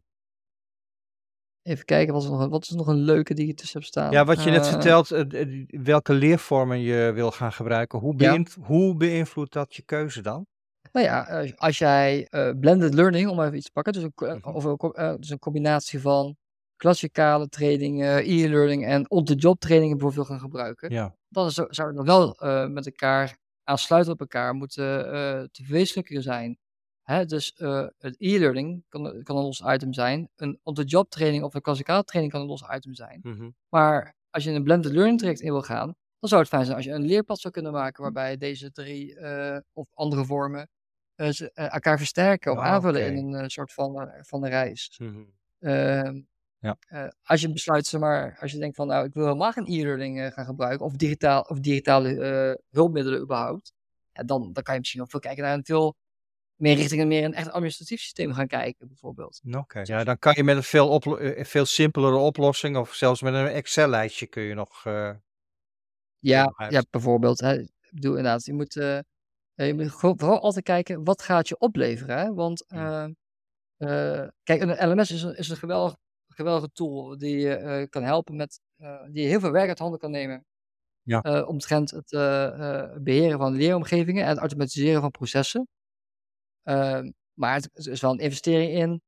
even 1.62 1.86
kijken, 1.86 2.14
wat 2.14 2.24
is, 2.24 2.30
nog, 2.30 2.40
een- 2.40 2.50
wat 2.50 2.64
is 2.64 2.70
nog 2.70 2.88
een 2.88 2.96
leuke 2.96 3.34
die 3.34 3.48
je 3.48 3.54
tussen 3.54 3.80
hebt 3.80 3.92
staan? 3.92 4.12
Ja, 4.12 4.26
wat 4.26 4.44
je 4.44 4.50
net 4.50 4.66
Eh, 4.66 4.72
vertelt, 4.72 5.12
eh, 5.12 5.66
welke 5.68 6.14
leervormen 6.14 6.80
je 6.80 7.12
wil 7.14 7.32
gaan 7.32 7.54
gebruiken, 7.54 8.00
hoe, 8.00 8.14
Ja. 8.18 8.44
hoe 8.62 8.96
beïnvloedt 8.96 9.54
dat 9.54 9.76
je 9.76 9.82
keuze 9.82 10.22
dan? 10.22 10.46
Nou 10.92 11.06
ja, 11.06 11.46
als 11.56 11.78
jij 11.78 12.28
blended 12.60 12.94
learning, 12.94 13.30
om 13.30 13.42
even 13.42 13.56
iets 13.56 13.66
te 13.66 13.72
pakken, 13.72 13.94
dus 13.94 14.04
een, 14.04 14.12
Mhm. 14.16 14.50
of 14.56 14.64
een, 14.64 15.18
dus 15.20 15.30
een 15.30 15.40
combinatie 15.40 16.02
van 16.02 16.36
klassikale 16.78 17.48
trainingen, 17.50 18.18
e-learning 18.24 18.86
en 18.86 19.10
on-the-job 19.10 19.60
trainingen 19.60 19.98
bijvoorbeeld 19.98 20.28
gaan 20.28 20.40
gebruiken, 20.40 20.92
Ja. 20.92 21.16
dan 21.30 21.52
zou, 21.52 21.68
zou 21.74 21.88
het 21.88 21.98
dan 21.98 22.06
wel 22.06 22.36
eh, 22.36 22.68
met 22.68 22.86
elkaar 22.86 23.38
aansluiten 23.64 24.14
op 24.14 24.20
elkaar 24.20 24.54
moeten 24.54 25.06
eh, 25.06 25.12
te 25.52 25.64
verwezenlijken 25.64 26.22
zijn. 26.22 26.58
Hè, 27.04 27.26
dus 27.26 27.54
eh, 27.54 27.88
het 27.98 28.16
e-learning 28.18 28.84
kan, 28.90 29.24
kan 29.24 29.38
een 29.38 29.44
los 29.44 29.62
item 29.66 29.94
zijn, 29.94 30.30
een 30.36 30.60
on-the-job 30.64 31.10
training 31.10 31.44
of 31.44 31.54
een 31.54 31.62
klassikale 31.62 32.04
training 32.04 32.34
kan 32.34 32.42
een 32.44 32.50
los 32.50 32.64
item 32.76 32.94
zijn. 32.94 33.20
Mhm. 33.24 33.50
Maar 33.70 34.16
als 34.30 34.44
je 34.44 34.52
een 34.52 34.64
blended 34.64 34.92
learning 34.92 35.20
traject 35.20 35.40
in 35.42 35.52
wil 35.52 35.62
gaan, 35.62 35.96
dan 36.20 36.30
zou 36.30 36.42
het 36.42 36.50
fijn 36.50 36.64
zijn 36.66 36.76
als 36.76 36.86
je 36.86 36.92
een 36.92 37.06
leerpad 37.06 37.40
zou 37.40 37.54
kunnen 37.54 37.72
maken 37.72 38.04
waarbij 38.04 38.38
deze 38.38 38.72
drie 38.72 39.18
of 39.74 39.88
andere 39.94 40.26
vormen 40.26 40.70
elkaar 41.54 41.98
versterken 41.98 42.52
of 42.52 42.58
Ah, 42.58 42.66
aanvullen 42.66 43.16
in 43.16 43.34
een 43.34 43.50
soort 43.50 43.74
van, 43.74 44.12
van 44.22 44.44
een 44.44 44.50
reis. 44.50 45.00
Ehm, 45.60 46.22
Ja. 46.66 46.78
eh, 46.88 47.08
als 47.24 47.42
je 47.42 47.52
besluit, 47.52 47.86
zeg 47.86 48.02
maar, 48.02 48.38
als 48.42 48.52
je 48.52 48.58
denkt 48.58 48.76
van 48.76 48.88
nou, 48.88 49.06
ik 49.06 49.14
wil 49.14 49.24
helemaal 49.26 49.52
geen 49.52 49.66
e-learning 49.68 50.22
eh, 50.22 50.32
gaan 50.32 50.46
gebruiken 50.46 50.86
of, 50.86 50.94
digitaal, 50.96 51.42
of 51.42 51.60
digitale 51.60 52.20
eh, 52.20 52.64
hulpmiddelen 52.70 53.20
überhaupt, 53.22 53.74
ja, 54.12 54.24
dan, 54.24 54.54
dan 54.54 54.64
kan 54.64 54.74
je 54.74 54.80
misschien 54.80 55.00
nog 55.02 55.10
veel 55.10 55.20
kijken 55.20 55.44
naar 55.44 55.54
een 55.54 55.66
veel 55.66 55.96
meer 56.56 56.76
richting 56.76 57.02
een 57.02 57.08
meer 57.08 57.24
een 57.24 57.34
echt 57.34 57.52
administratief 57.52 58.00
systeem 58.00 58.34
gaan 58.34 58.48
kijken, 58.48 58.88
bijvoorbeeld. 58.88 59.42
Oké. 59.52 59.82
Ja, 59.84 60.04
dan 60.04 60.20
kan 60.20 60.34
je 60.36 60.44
met 60.44 60.56
een 60.56 60.64
veel, 60.64 60.90
oplo- 60.90 61.44
veel 61.44 61.66
simpelere 61.66 62.16
oplossing 62.16 62.78
of 62.78 62.94
zelfs 62.94 63.22
met 63.22 63.34
een 63.34 63.48
Excel-lijstje 63.48 64.28
kun 64.28 64.44
je 64.44 64.54
nog. 64.54 64.86
eh, 64.86 65.12
Ja, 66.20 66.54
ja 66.70 66.84
bijvoorbeeld. 66.90 67.40
Hè. 67.40 67.60
Ik 67.60 67.72
bedoel 67.92 68.16
inderdaad, 68.16 68.46
je 68.46 68.54
moet, 68.54 68.74
je 68.74 69.74
moet 69.76 69.92
vooral 69.92 70.42
altijd 70.42 70.66
kijken, 70.66 71.04
wat 71.04 71.22
gaat 71.22 71.48
je 71.48 71.58
opleveren? 71.58 72.18
Hè? 72.18 72.34
Want 72.34 72.64
Ja. 72.68 73.12
eh, 73.78 74.22
eh, 74.22 74.30
kijk, 74.44 74.62
een 74.62 74.90
LMS 74.90 75.12
is 75.12 75.22
een, 75.24 75.38
is 75.38 75.50
een 75.50 75.58
geweldig, 75.58 75.96
geweldige 76.36 76.72
tool 76.74 77.18
die 77.18 77.38
je 77.38 77.56
eh, 77.56 77.90
kan 77.90 78.04
helpen 78.04 78.36
met, 78.36 78.60
eh, 78.76 79.04
die 79.12 79.22
je 79.22 79.30
heel 79.30 79.40
veel 79.40 79.52
werk 79.52 79.68
uit 79.68 79.80
handen 79.80 80.00
kan 80.00 80.12
nemen. 80.12 80.46
Ja. 81.06 81.22
eh, 81.22 81.48
omtrent 81.48 81.92
het 81.92 82.12
eh, 82.12 82.46
eh, 82.46 82.98
beheren 83.02 83.38
van 83.38 83.54
leeromgevingen 83.54 84.24
en 84.24 84.30
het 84.30 84.38
automatiseren 84.38 85.02
van 85.02 85.12
processen. 85.12 85.68
Ehm, 86.64 87.12
maar 87.34 87.56
het, 87.56 87.88
is 87.88 88.02
wel 88.02 88.12
een 88.12 88.20
investering 88.20 88.72
in 88.72 89.02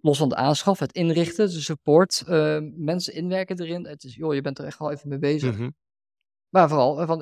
los 0.00 0.18
van 0.18 0.28
de 0.28 0.34
aanschaf, 0.34 0.78
het 0.78 0.92
inrichten, 0.92 1.46
de 1.46 1.60
support, 1.60 2.22
eh, 2.26 2.58
mensen 2.62 3.14
inwerken 3.14 3.60
erin. 3.60 3.86
Het 3.86 4.04
is, 4.04 4.14
joh, 4.14 4.34
je 4.34 4.40
bent 4.40 4.58
er 4.58 4.64
echt 4.64 4.78
wel 4.78 4.90
even 4.90 5.08
mee 5.08 5.18
bezig. 5.18 5.54
Mhm. 5.56 5.70
Maar 6.48 6.68
vooral, 6.68 7.06
van, 7.06 7.18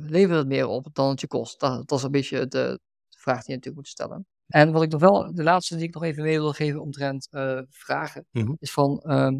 levert 0.00 0.38
het 0.38 0.46
meer 0.46 0.66
op 0.66 0.86
dan 0.92 1.08
het 1.08 1.20
je 1.20 1.26
kost? 1.26 1.60
Dat, 1.60 1.88
dat 1.88 1.98
is 1.98 2.04
een 2.04 2.10
beetje 2.10 2.38
de, 2.38 2.80
de 3.08 3.18
vraag 3.18 3.38
die 3.38 3.48
je 3.48 3.54
natuurlijk 3.54 3.76
moet 3.76 3.88
stellen. 3.88 4.26
En 4.46 4.72
wat 4.72 4.82
ik 4.82 4.90
nog 4.90 5.00
wel, 5.00 5.34
de 5.34 5.42
laatste 5.42 5.76
die 5.76 5.86
ik 5.88 5.94
nog 5.94 6.02
even 6.02 6.22
mee 6.22 6.38
wil 6.38 6.52
geven 6.52 6.80
omtrent 6.80 7.28
eh, 7.30 7.60
vragen, 7.70 8.26
Mhm. 8.30 8.52
is 8.58 8.72
van, 8.72 9.00
ehm, 9.00 9.38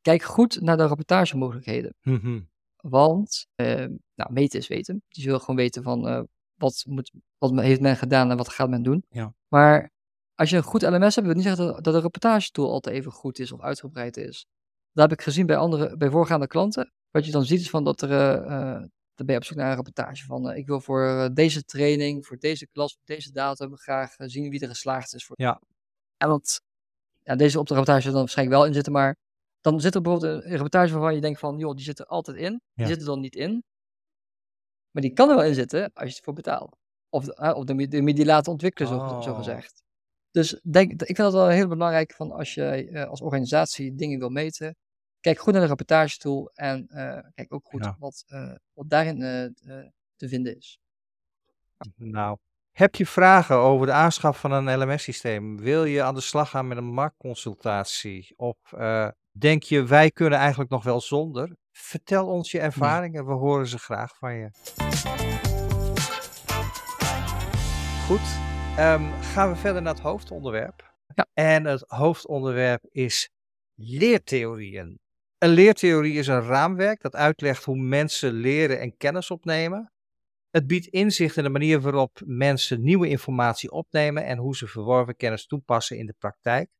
kijk 0.00 0.22
goed 0.22 0.60
naar 0.60 0.76
de 0.76 0.86
rapportagemogelijkheden. 0.86 1.94
Mhm. 2.02 2.40
Want, 2.76 3.46
eh, 3.54 3.86
nou, 4.14 4.32
meten 4.32 4.58
is 4.58 4.68
weten. 4.68 5.02
Dus 5.08 5.22
je 5.22 5.28
wil 5.28 5.38
gewoon 5.38 5.56
weten 5.56 5.82
van, 5.82 6.08
eh, 6.08 6.22
wat, 6.54 6.84
moet, 6.88 7.12
wat 7.38 7.60
heeft 7.60 7.80
men 7.80 7.96
gedaan 7.96 8.30
en 8.30 8.36
wat 8.36 8.48
gaat 8.48 8.68
men 8.68 8.82
doen. 8.82 9.04
Ja. 9.08 9.34
Maar 9.48 9.90
als 10.34 10.50
je 10.50 10.56
een 10.56 10.62
goed 10.62 10.82
LMS 10.82 11.14
hebt, 11.14 11.26
wil 11.26 11.34
niet 11.36 11.44
zeggen 11.44 11.66
dat, 11.66 11.84
dat 11.84 11.94
een 11.94 12.00
rapportagetool 12.00 12.70
altijd 12.70 12.96
even 12.96 13.12
goed 13.12 13.38
is 13.38 13.52
of 13.52 13.60
uitgebreid 13.60 14.16
is. 14.16 14.46
Dat 14.92 15.08
heb 15.10 15.18
ik 15.18 15.24
gezien 15.24 15.46
bij, 15.46 15.56
andere, 15.56 15.96
bij 15.96 16.10
voorgaande 16.10 16.46
klanten. 16.46 16.92
Wat 17.10 17.26
je 17.26 17.32
dan 17.32 17.44
ziet 17.44 17.60
is 17.60 17.70
van 17.70 17.84
dat 17.84 18.02
er, 18.02 18.42
eh, 18.42 18.82
dan 19.14 19.26
ben 19.26 19.34
je 19.34 19.40
op 19.40 19.46
zoek 19.46 19.56
naar 19.56 19.68
een 19.68 19.74
rapportage 19.74 20.24
van, 20.24 20.50
eh, 20.50 20.56
ik 20.56 20.66
wil 20.66 20.80
voor 20.80 21.06
eh, 21.08 21.28
deze 21.32 21.64
training, 21.64 22.26
voor 22.26 22.38
deze 22.38 22.66
klas, 22.66 22.92
voor 22.94 23.02
deze 23.04 23.32
datum 23.32 23.76
graag 23.76 24.16
eh, 24.16 24.28
zien 24.28 24.50
wie 24.50 24.60
er 24.60 24.68
geslaagd 24.68 25.14
is. 25.14 25.24
Voor... 25.26 25.36
Ja. 25.40 25.60
En 26.16 26.28
dat, 26.28 26.62
ja, 27.22 27.36
deze 27.36 27.58
op 27.58 27.66
de 27.66 27.74
rapportage 27.74 28.10
dan 28.10 28.18
waarschijnlijk 28.18 28.56
wel 28.58 28.66
in 28.66 28.74
zitten, 28.74 28.92
maar 28.92 29.16
dan 29.60 29.80
zit 29.80 29.94
er 29.94 30.00
bijvoorbeeld 30.00 30.44
een 30.44 30.50
rapportage 30.50 30.92
waarvan 30.92 31.14
je 31.14 31.20
denkt 31.20 31.38
van, 31.38 31.58
joh, 31.58 31.74
die 31.74 31.84
zit 31.84 31.98
er 31.98 32.06
altijd 32.06 32.36
in. 32.36 32.60
Die 32.74 32.86
zit 32.86 33.00
er 33.00 33.06
dan 33.06 33.20
niet 33.20 33.34
in. 33.36 33.64
Maar 34.90 35.02
die 35.02 35.12
kan 35.12 35.28
er 35.30 35.36
wel 35.36 35.44
in 35.44 35.54
zitten 35.54 35.90
als 35.92 36.10
je 36.10 36.16
ervoor 36.16 36.34
betaalt. 36.34 36.76
Of, 37.08 37.24
de- 37.24 37.54
of 37.54 37.64
de, 37.64 37.88
de, 37.88 38.12
die 38.12 38.24
laten 38.24 38.52
ontwikkelen, 38.52 38.88
zo, 38.88 39.20
zo 39.20 39.30
Oh. 39.30 39.36
gezegd. 39.36 39.82
Dus 40.30 40.60
denk, 40.62 40.90
ik 40.90 40.98
vind 41.06 41.16
dat 41.18 41.32
wel 41.32 41.48
heel 41.48 41.68
belangrijk 41.68 42.12
van 42.12 42.32
als 42.32 42.54
je 42.54 43.06
als 43.08 43.20
organisatie 43.20 43.94
dingen 43.94 44.18
wil 44.18 44.28
meten. 44.28 44.76
Kijk 45.24 45.38
goed 45.38 45.52
naar 45.52 45.62
de 45.62 45.68
rapportagetool 45.68 46.50
en 46.54 46.86
eh, 46.88 47.30
kijk 47.34 47.54
ook 47.54 47.66
goed 47.66 47.84
Ja. 47.84 47.96
wat, 47.98 48.24
eh, 48.26 48.54
wat 48.72 48.90
daarin 48.90 49.22
eh, 49.22 49.78
te 50.16 50.28
vinden 50.28 50.56
is. 50.56 50.78
Nou, 51.96 52.38
heb 52.72 52.94
je 52.94 53.06
vragen 53.06 53.56
over 53.56 53.86
de 53.86 53.92
aanschaf 53.92 54.40
van 54.40 54.52
een 54.52 54.78
LMS-systeem? 54.78 55.60
Wil 55.60 55.84
je 55.84 56.02
aan 56.02 56.14
de 56.14 56.20
slag 56.20 56.50
gaan 56.50 56.68
met 56.68 56.76
een 56.76 56.92
marktconsultatie? 56.92 58.34
Of 58.36 58.56
denk 59.30 59.62
je, 59.62 59.84
wij 59.84 60.10
kunnen 60.10 60.38
eigenlijk 60.38 60.70
nog 60.70 60.84
wel 60.84 61.00
zonder? 61.00 61.56
Vertel 61.72 62.26
ons 62.26 62.50
je 62.50 62.60
ervaringen, 62.60 63.26
we 63.26 63.32
horen 63.32 63.66
ze 63.66 63.78
graag 63.78 64.16
van 64.16 64.34
je. 64.34 64.50
Goed, 68.06 68.38
ehm, 68.76 69.20
gaan 69.20 69.50
we 69.50 69.56
verder 69.56 69.82
naar 69.82 69.94
het 69.94 70.02
hoofdonderwerp. 70.02 70.94
Ja. 71.14 71.26
En 71.32 71.64
het 71.64 71.84
hoofdonderwerp 71.86 72.84
is 72.90 73.30
leertheorieën. 73.74 75.02
Een 75.44 75.50
leertheorie 75.50 76.18
is 76.18 76.26
een 76.26 76.42
raamwerk 76.42 77.02
dat 77.02 77.14
uitlegt 77.14 77.64
hoe 77.64 77.76
mensen 77.76 78.32
leren 78.32 78.80
en 78.80 78.96
kennis 78.96 79.30
opnemen. 79.30 79.92
Het 80.50 80.66
biedt 80.66 80.86
inzicht 80.86 81.36
in 81.36 81.42
de 81.42 81.48
manier 81.48 81.80
waarop 81.80 82.20
mensen 82.24 82.82
nieuwe 82.82 83.08
informatie 83.08 83.70
opnemen 83.70 84.24
en 84.24 84.38
hoe 84.38 84.56
ze 84.56 84.66
verworven 84.66 85.16
kennis 85.16 85.46
toepassen 85.46 85.98
in 85.98 86.06
de 86.06 86.14
praktijk. 86.18 86.70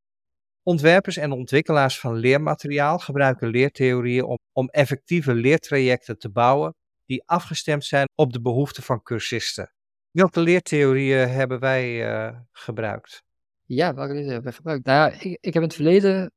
Ontwerpers 0.62 1.16
en 1.16 1.32
ontwikkelaars 1.32 2.00
van 2.00 2.14
leermateriaal 2.14 2.98
gebruiken 2.98 3.48
leertheorieën 3.48 4.24
om, 4.24 4.38
om 4.52 4.68
effectieve 4.68 5.34
leertrajecten 5.34 6.18
te 6.18 6.30
bouwen 6.30 6.74
die 7.06 7.22
afgestemd 7.26 7.84
zijn 7.84 8.08
op 8.14 8.32
de 8.32 8.40
behoeften 8.40 8.82
van 8.82 9.02
cursisten. 9.02 9.72
Welke 10.10 10.40
leertheorieën 10.40 11.28
hebben 11.28 11.60
wij 11.60 12.08
eh, 12.08 12.38
gebruikt? 12.52 13.22
Ja, 13.64 13.94
welke 13.94 14.12
deze 14.12 14.30
hebben 14.30 14.50
we 14.50 14.56
gebruikt? 14.56 14.84
Nou 14.84 15.12
ik, 15.12 15.38
heb 15.40 15.54
in 15.54 15.62
het 15.62 15.74
verleden 15.74 16.32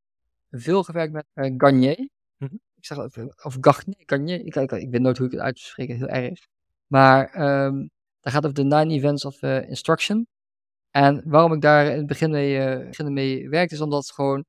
veel 0.50 0.84
gewerkt 0.84 1.14
met 1.14 1.26
eh, 1.34 1.54
Garnier. 1.58 2.16
Mhm. 2.38 2.54
Ik 2.76 2.86
zeg 2.86 2.98
of 3.44 3.58
Garnier, 3.62 4.04
Garnier. 4.06 4.46
Ik, 4.46 4.56
ik, 4.56 4.72
ik 4.72 4.90
weet 4.92 5.02
nooit 5.02 5.18
hoe 5.18 5.26
ik 5.26 5.32
het 5.32 5.42
uitspreek, 5.42 5.88
heel 5.88 6.08
erg. 6.08 6.48
Maar 6.88 7.30
ehm 7.30 7.88
daar 8.20 8.34
gaat 8.34 8.44
over 8.46 8.56
de 8.56 8.64
Nine 8.76 8.94
Events 8.94 9.26
of 9.26 9.42
eh, 9.42 9.70
Instruction. 9.70 10.28
En 10.92 11.22
waarom 11.26 11.54
ik 11.54 11.62
daar 11.62 11.86
in 11.86 11.98
het 11.98 12.08
begin 12.08 12.32
mee, 12.32 12.86
begin 12.88 13.14
mee 13.14 13.50
werkte, 13.50 13.76
is 13.76 13.82
omdat 13.82 14.00
het 14.06 14.12
gewoon 14.16 14.46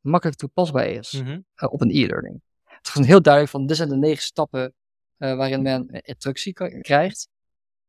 makkelijk 0.00 0.38
toepasbaar 0.38 0.86
is 0.86 1.12
Mhm. 1.12 1.40
eh, 1.54 1.72
op 1.72 1.80
een 1.80 1.90
e-learning. 1.90 2.40
Het 2.64 2.86
is 2.86 2.92
gewoon 2.92 3.06
heel 3.06 3.22
duidelijk 3.22 3.52
van, 3.52 3.66
dit 3.66 3.76
zijn 3.76 3.88
de 3.88 3.96
negen 3.96 4.22
stappen 4.22 4.74
waarin 5.16 5.62
men 5.62 5.88
instructie 5.88 6.52
krijgt. 6.80 7.28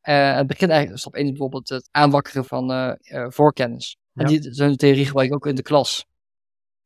Uh, 0.03 0.35
het 0.35 0.47
begint 0.47 0.71
eigenlijk, 0.71 0.99
stap 0.99 1.15
1 1.15 1.23
is 1.23 1.29
bijvoorbeeld 1.29 1.69
het 1.69 1.87
aanwakkeren 1.91 2.45
van 2.45 2.71
uh, 2.71 2.93
voorkennis. 3.29 3.97
En 4.13 4.25
die, 4.27 4.53
zo'n 4.53 4.75
theorie 4.75 5.05
gebruik 5.05 5.27
ik 5.27 5.33
ook 5.35 5.45
in 5.47 5.55
de 5.55 5.61
klas. 5.61 6.05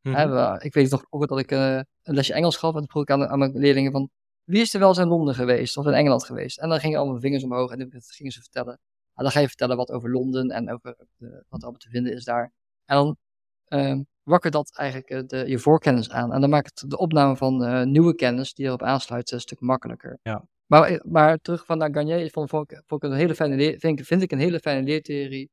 Mm 0.03 0.13
-hmm. 0.13 0.59
ik 0.59 0.73
weet 0.73 0.89
nog 0.89 1.03
vroeger 1.07 1.27
dat 1.29 1.39
ik 1.39 1.51
een 1.51 1.85
lesje 2.15 2.33
Engels 2.33 2.57
gaf 2.57 2.73
en 2.73 2.79
toen 2.79 2.89
vroeg 2.89 3.03
ik 3.03 3.09
aan, 3.09 3.27
aan, 3.27 3.39
mijn 3.39 3.57
leerlingen 3.57 3.91
van, 3.91 4.09
wie 4.43 4.61
is 4.61 4.73
er 4.73 4.79
wel 4.79 4.89
eens 4.89 4.97
in 4.97 5.07
Londen 5.07 5.35
geweest 5.35 5.77
of 5.77 5.85
in 5.85 5.93
Engeland 5.93 6.23
geweest? 6.23 6.59
En 6.59 6.69
dan 6.69 6.79
gingen 6.79 6.99
allemaal 6.99 7.19
vingers 7.19 7.43
omhoog 7.43 7.71
en 7.71 7.79
dan 7.79 8.01
gingen 8.01 8.31
ze 8.31 8.41
vertellen. 8.41 8.79
En 9.13 9.23
dan 9.23 9.31
ga 9.31 9.39
je 9.39 9.47
vertellen 9.47 9.77
wat 9.77 9.91
over 9.91 10.11
Londen 10.11 10.49
en 10.49 10.71
over 10.71 10.95
wat 11.17 11.29
er 11.29 11.45
allemaal 11.49 11.73
te 11.79 11.89
vinden 11.89 12.13
is 12.13 12.23
daar. 12.23 12.51
En 12.85 12.95
dan 12.95 13.17
uh, 13.67 13.99
wakker 14.23 14.51
dat 14.51 14.77
eigenlijk 14.77 15.29
de, 15.29 15.43
je 15.47 15.59
voorkennis 15.59 16.09
aan. 16.09 16.33
En 16.33 16.41
dan 16.41 16.49
maakt 16.49 16.79
het 16.79 16.89
de 16.89 16.97
opname 16.97 17.35
van 17.35 17.91
nieuwe 17.91 18.15
kennis 18.15 18.53
die 18.53 18.65
erop 18.65 18.83
aansluit 18.83 19.31
een 19.31 19.39
stuk 19.39 19.59
makkelijker. 19.59 20.19
Ja. 20.21 20.47
Maar, 20.73 20.83
eh, 20.83 20.99
maar 21.03 21.37
terug 21.37 21.65
van 21.65 21.77
naar 21.77 21.93
Garnier, 21.93 22.31
vond, 22.31 22.49
vond, 22.49 22.71
ik, 22.71 22.81
vond 22.85 23.03
ik 23.03 23.09
een 23.09 23.15
hele 23.17 23.35
fijne 23.35 23.55
leer, 23.55 23.79
vind, 23.79 24.01
vind, 24.01 24.21
ik 24.21 24.31
een 24.31 24.39
hele 24.39 24.59
fijne 24.59 24.83
leertheorie. 24.83 25.51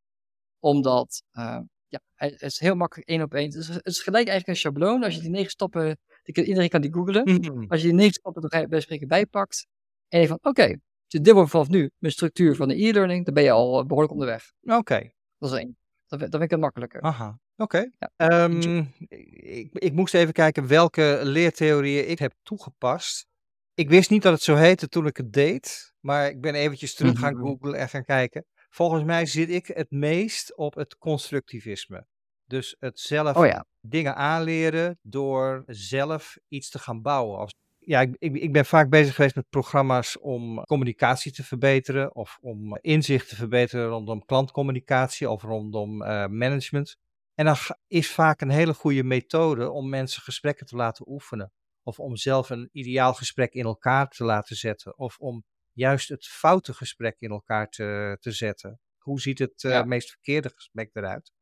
Omdat, 0.58 1.22
uh, 1.32 1.58
ja, 1.90 2.00
het 2.14 2.42
is 2.42 2.58
heel 2.58 2.74
makkelijk 2.74 3.08
één 3.08 3.22
op 3.22 3.34
één. 3.34 3.44
Het 3.44 3.54
is, 3.54 3.68
het 3.68 3.86
is 3.86 4.02
gelijk 4.02 4.28
eigenlijk 4.28 4.48
een 4.48 4.56
schabloon. 4.56 5.02
Als 5.02 5.14
je 5.14 5.20
die 5.20 5.30
negen 5.30 5.50
stappen, 5.50 5.98
die, 6.22 6.44
iedereen 6.44 6.68
kan 6.68 6.80
die 6.80 6.92
googlen. 6.92 7.22
Mhm. 7.24 7.64
Als 7.68 7.80
je 7.80 7.86
die 7.86 7.96
negen 7.96 8.12
stappen 8.12 8.68
bij 8.68 8.80
spreken 8.80 9.08
bijpakt. 9.08 9.66
En 10.08 10.20
je 10.20 10.26
van, 10.26 10.36
oké, 10.36 10.48
okay, 10.48 10.80
dit 11.06 11.30
wordt 11.30 11.50
vanaf 11.50 11.68
nu 11.68 11.90
mijn 11.98 12.12
structuur 12.12 12.56
van 12.56 12.68
de 12.68 12.82
e-learning. 12.82 13.24
Dan 13.24 13.34
ben 13.34 13.42
je 13.42 13.50
al 13.50 13.80
eh, 13.80 13.86
behoorlijk 13.86 14.12
onderweg. 14.12 14.52
Oké. 14.62 15.10
Dat 15.38 15.52
is 15.52 15.58
één. 15.58 15.76
Dat, 16.06 16.20
dat 16.20 16.30
vind 16.30 16.42
ik 16.42 16.50
het 16.50 16.60
makkelijker. 16.60 17.00
Aha. 17.00 17.38
Oké. 17.56 17.90
Okay. 18.16 18.44
Um, 18.44 18.92
ik, 19.08 19.68
ik 19.72 19.92
moest 19.92 20.14
even 20.14 20.32
kijken 20.32 20.66
welke 20.66 21.20
leertheorieën 21.22 22.08
ik 22.08 22.18
heb 22.18 22.32
toegepast. 22.42 23.26
Ik 23.74 23.88
wist 23.88 24.10
niet 24.10 24.22
dat 24.22 24.32
het 24.32 24.42
zo 24.42 24.54
heette 24.54 24.88
toen 24.88 25.06
ik 25.06 25.16
het 25.16 25.32
deed, 25.32 25.92
maar 26.00 26.28
ik 26.28 26.40
ben 26.40 26.54
eventjes 26.54 26.94
terug 26.94 27.18
gaan 27.18 27.36
googlen 27.44 27.74
en 27.74 27.88
gaan 27.88 28.04
kijken. 28.04 28.44
Volgens 28.70 29.04
mij 29.04 29.26
zit 29.26 29.50
ik 29.50 29.66
het 29.66 29.90
meest 29.90 30.56
op 30.56 30.74
het 30.74 30.98
constructivisme. 30.98 32.06
Dus 32.46 32.76
het 32.78 33.00
zelf 33.00 33.36
oh 33.36 33.46
ja. 33.46 33.64
dingen 33.80 34.16
aanleren 34.16 34.98
door 35.02 35.62
zelf 35.66 36.38
iets 36.48 36.70
te 36.70 36.78
gaan 36.78 37.02
bouwen. 37.02 37.48
Ja, 37.78 38.00
ik, 38.00 38.16
ik, 38.18 38.52
ben 38.52 38.64
vaak 38.64 38.88
bezig 38.88 39.14
geweest 39.14 39.34
met 39.34 39.48
programma's 39.48 40.18
om 40.20 40.64
communicatie 40.64 41.32
te 41.32 41.44
verbeteren 41.44 42.14
of 42.14 42.38
om 42.40 42.78
inzicht 42.80 43.28
te 43.28 43.36
verbeteren 43.36 43.88
rondom 43.88 44.24
klantcommunicatie 44.24 45.30
of 45.30 45.42
rondom 45.42 46.02
uh, 46.02 46.26
management. 46.26 46.96
En 47.34 47.44
dan 47.44 47.56
is 47.86 48.10
vaak 48.10 48.40
een 48.40 48.50
hele 48.50 48.74
goede 48.74 49.04
methode 49.04 49.70
om 49.70 49.88
mensen 49.88 50.22
gesprekken 50.22 50.66
te 50.66 50.76
laten 50.76 51.08
oefenen. 51.08 51.52
Of 51.82 51.98
om 51.98 52.16
zelf 52.16 52.50
een 52.50 52.68
ideaal 52.72 53.14
gesprek 53.14 53.54
in 53.54 53.64
elkaar 53.64 54.08
te 54.08 54.24
laten 54.24 54.56
zetten. 54.56 54.98
Of 54.98 55.18
om 55.18 55.44
juist 55.72 56.08
het 56.08 56.26
foute 56.26 56.74
gesprek 56.74 57.20
in 57.20 57.30
elkaar 57.30 57.68
te, 57.68 58.16
te 58.20 58.30
zetten. 58.30 58.80
Hoe 58.98 59.20
ziet 59.20 59.38
het 59.38 59.62
uh, 59.62 59.82
meest 59.82 60.10
verkeerde 60.10 60.50
gesprek 60.54 60.90
eruit? 60.92 61.32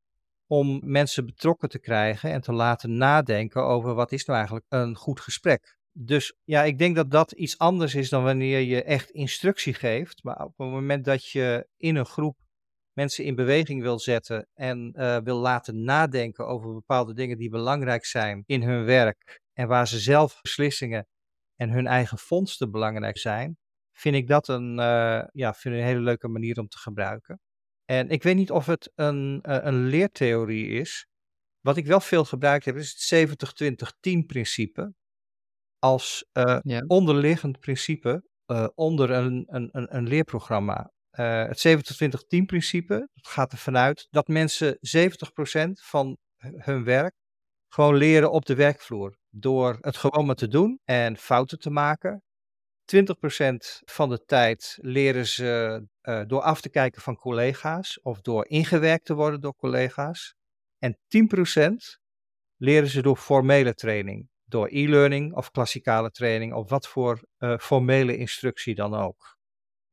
Om 0.47 0.81
mensen 0.85 1.27
betrokken 1.27 1.69
te 1.69 1.79
krijgen 1.79 2.31
en 2.31 2.41
te 2.41 2.53
laten 2.53 2.97
nadenken 2.97 3.65
over 3.65 3.95
wat 3.95 4.13
is 4.13 4.25
nou 4.25 4.39
eigenlijk 4.39 4.67
een 4.69 4.97
goed 4.97 5.21
gesprek. 5.21 5.77
Dus 5.93 6.37
ja, 6.45 6.63
ik 6.63 6.79
denk 6.79 6.97
dat 6.97 7.11
dat 7.11 7.33
iets 7.33 7.59
anders 7.59 7.95
is 7.95 8.09
dan 8.09 8.23
wanneer 8.23 8.61
je 8.61 8.83
echt 8.83 9.11
instructie 9.11 9.75
geeft. 9.75 10.23
Maar 10.23 10.45
op 10.45 10.59
het 10.59 10.69
moment 10.69 11.05
dat 11.05 11.27
je 11.27 11.69
in 11.77 11.97
een 11.97 12.07
groep 12.07 12.37
mensen 12.93 13.25
in 13.25 13.35
beweging 13.35 13.83
wil 13.83 13.99
zetten 13.99 14.49
en 14.55 14.93
uh, 14.97 15.17
wil 15.17 15.39
laten 15.39 15.85
nadenken 15.85 16.47
over 16.47 16.73
bepaalde 16.73 17.15
dingen 17.15 17.39
die 17.39 17.51
belangrijk 17.51 18.05
zijn 18.05 18.43
in 18.47 18.63
hun 18.63 18.85
werk 18.85 19.41
en 19.53 19.69
waar 19.69 19.89
ze 19.89 19.99
zelf 19.99 20.41
beslissingen 20.41 21.07
en 21.57 21.71
hun 21.71 21.87
eigen 21.87 22.19
vondsten 22.19 22.71
belangrijk 22.71 23.19
zijn, 23.19 23.59
vind 23.99 24.15
ik 24.15 24.29
dat 24.29 24.49
een, 24.49 24.71
uh, 24.79 25.23
ja, 25.33 25.55
vind 25.55 25.75
een 25.75 25.83
hele 25.83 26.01
leuke 26.01 26.29
manier 26.29 26.59
om 26.59 26.69
te 26.69 26.79
gebruiken. 26.79 27.41
En 27.85 28.09
ik 28.09 28.23
weet 28.23 28.37
niet 28.37 28.51
of 28.51 28.67
het 28.67 28.93
een, 28.95 29.45
uh, 29.49 29.57
een 29.61 29.87
leertheorie 29.87 30.69
is. 30.69 31.07
Wat 31.61 31.77
ik 31.77 31.87
wel 31.87 32.01
veel 32.01 32.25
gebruikt 32.25 32.65
heb, 32.65 32.77
is 32.77 33.11
het 33.11 33.29
70-20-10 34.11 34.27
principe. 34.27 34.95
Als 35.79 36.25
uh, 36.33 36.59
ja. 36.63 36.85
onderliggend 36.87 37.59
principe 37.59 38.27
onder 38.75 39.11
een, 39.11 39.45
een, 39.47 39.97
een, 39.97 40.09
leerprogramma. 40.09 40.93
het 41.11 41.69
70-20-10 42.39 42.45
principe 42.47 43.09
gaat 43.15 43.53
ervan 43.53 43.77
uit 43.77 44.07
dat 44.11 44.29
mensen 44.29 44.75
70% 44.75 45.71
van 45.73 46.17
hun 46.39 46.85
werk 46.85 47.15
gewoon 47.69 47.97
leren 47.97 48.31
op 48.31 48.45
de 48.45 48.55
werkvloer. 48.55 49.17
Door 49.31 49.79
het 49.81 49.97
gewoon 49.97 50.27
maar 50.27 50.35
te 50.35 50.49
doen 50.49 50.81
en 50.85 51.17
fouten 51.17 51.59
te 51.59 51.71
maken. 51.71 52.23
20% 52.97 53.83
van 53.85 54.09
de 54.09 54.25
tijd 54.25 54.79
leren 54.81 55.27
ze 55.27 55.83
uh, 56.03 56.23
door 56.27 56.41
af 56.41 56.61
te 56.61 56.69
kijken 56.69 57.03
van 57.03 57.17
collega's 57.17 58.01
of 58.03 58.21
door 58.21 58.47
ingewerkt 58.47 59.05
te 59.05 59.15
worden 59.15 59.41
door 59.41 59.55
collega's. 59.57 60.35
En 60.79 60.97
10% 60.97 61.99
leren 62.57 62.89
ze 62.89 63.03
door 63.03 63.17
formele 63.17 63.75
training, 63.75 64.29
door 64.45 64.69
e-learning 64.71 65.35
of 65.35 65.51
klassikale 65.51 66.11
training 66.11 66.55
of 66.55 66.69
wat 66.69 66.89
voor 66.89 67.21
uh, 67.39 67.59
formele 67.59 68.17
instructie 68.17 68.75
dan 68.75 68.95
ook. 68.95 69.37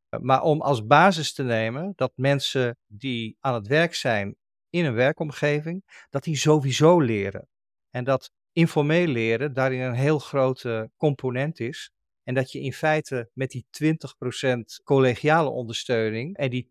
Uh, 0.10 0.20
maar 0.20 0.42
om 0.42 0.62
als 0.62 0.86
basis 0.86 1.34
te 1.34 1.44
nemen 1.44 1.94
dat 1.96 2.12
mensen 2.16 2.78
die 2.88 3.38
aan 3.40 3.54
het 3.54 3.68
werk 3.68 3.96
zijn 3.96 4.36
in 4.70 4.86
een 4.86 4.94
werkomgeving, 4.94 6.06
dat 6.10 6.24
die 6.24 6.38
sowieso 6.38 7.00
leren. 7.00 7.48
En 7.90 8.04
dat 8.04 8.32
informeel 8.52 9.08
leren 9.08 9.54
daarin 9.54 9.82
een 9.82 9.94
heel 9.94 10.20
grote 10.20 10.92
component 10.98 11.60
is. 11.60 11.92
En 12.26 12.34
dat 12.34 12.52
je 12.52 12.60
in 12.60 12.74
feite 12.74 13.30
met 13.34 13.50
die 13.50 13.66
20% 13.84 14.84
collegiale 14.84 15.50
ondersteuning 15.50 16.38
en 16.38 16.50
die 16.50 16.70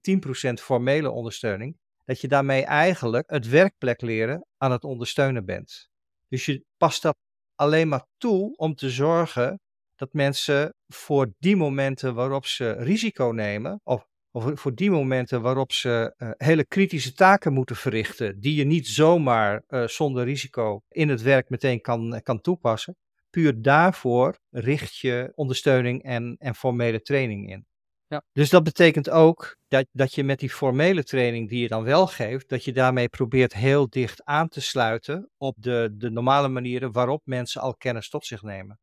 10% 0.50 0.52
formele 0.52 1.10
ondersteuning, 1.10 1.76
dat 2.04 2.20
je 2.20 2.28
daarmee 2.28 2.64
eigenlijk 2.64 3.30
het 3.30 3.48
werkplek 3.48 4.00
leren 4.00 4.46
aan 4.56 4.72
het 4.72 4.84
ondersteunen 4.84 5.44
bent. 5.44 5.88
Dus 6.28 6.46
je 6.46 6.64
past 6.76 7.02
dat 7.02 7.16
alleen 7.54 7.88
maar 7.88 8.06
toe 8.16 8.56
om 8.56 8.74
te 8.74 8.90
zorgen 8.90 9.60
dat 9.96 10.12
mensen 10.12 10.74
voor 10.86 11.32
die 11.38 11.56
momenten 11.56 12.14
waarop 12.14 12.46
ze 12.46 12.72
risico 12.72 13.24
nemen, 13.24 13.80
of 13.82 14.06
of 14.36 14.60
voor 14.60 14.74
die 14.74 14.90
momenten 14.90 15.42
waarop 15.42 15.72
ze 15.72 16.14
uh, 16.18 16.30
hele 16.36 16.66
kritische 16.66 17.12
taken 17.12 17.52
moeten 17.52 17.76
verrichten, 17.76 18.40
die 18.40 18.54
je 18.54 18.64
niet 18.64 18.86
zomaar 18.86 19.62
uh, 19.68 19.86
zonder 19.86 20.24
risico 20.24 20.80
in 20.88 21.08
het 21.08 21.22
werk 21.22 21.48
meteen 21.48 21.80
kan, 21.80 22.20
kan 22.22 22.40
toepassen. 22.40 22.96
Puur 23.34 23.62
daarvoor 23.62 24.38
richt 24.50 24.96
je 24.96 25.32
ondersteuning 25.34 26.02
en, 26.02 26.36
en 26.38 26.54
formele 26.54 27.00
training 27.00 27.50
in. 27.50 27.66
Ja. 28.06 28.24
Dus 28.32 28.50
dat 28.50 28.62
betekent 28.62 29.10
ook 29.10 29.56
dat, 29.68 29.86
dat 29.92 30.14
je 30.14 30.24
met 30.24 30.38
die 30.38 30.50
formele 30.50 31.04
training 31.04 31.48
die 31.48 31.60
je 31.60 31.68
dan 31.68 31.82
wel 31.82 32.06
geeft, 32.06 32.48
dat 32.48 32.64
je 32.64 32.72
daarmee 32.72 33.08
probeert 33.08 33.54
heel 33.54 33.88
dicht 33.88 34.24
aan 34.24 34.48
te 34.48 34.60
sluiten 34.60 35.30
op 35.36 35.56
de, 35.58 35.94
de 35.94 36.10
normale 36.10 36.48
manieren 36.48 36.92
waarop 36.92 37.22
mensen 37.24 37.60
al 37.60 37.76
kennis 37.76 38.08
tot 38.08 38.26
zich 38.26 38.42
nemen. 38.42 38.78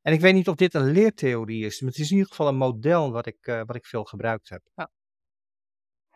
En 0.00 0.12
ik 0.12 0.20
weet 0.20 0.34
niet 0.34 0.48
of 0.48 0.54
dit 0.54 0.74
een 0.74 0.90
leertheorie 0.90 1.64
is, 1.64 1.80
maar 1.80 1.90
het 1.90 1.98
is 1.98 2.10
in 2.10 2.16
ieder 2.16 2.30
geval 2.30 2.48
een 2.48 2.56
model 2.56 3.12
wat 3.12 3.26
ik, 3.26 3.46
uh, 3.46 3.62
wat 3.66 3.76
ik 3.76 3.86
veel 3.86 4.04
gebruikt 4.04 4.48
heb. 4.48 4.62
Ja. 4.74 4.90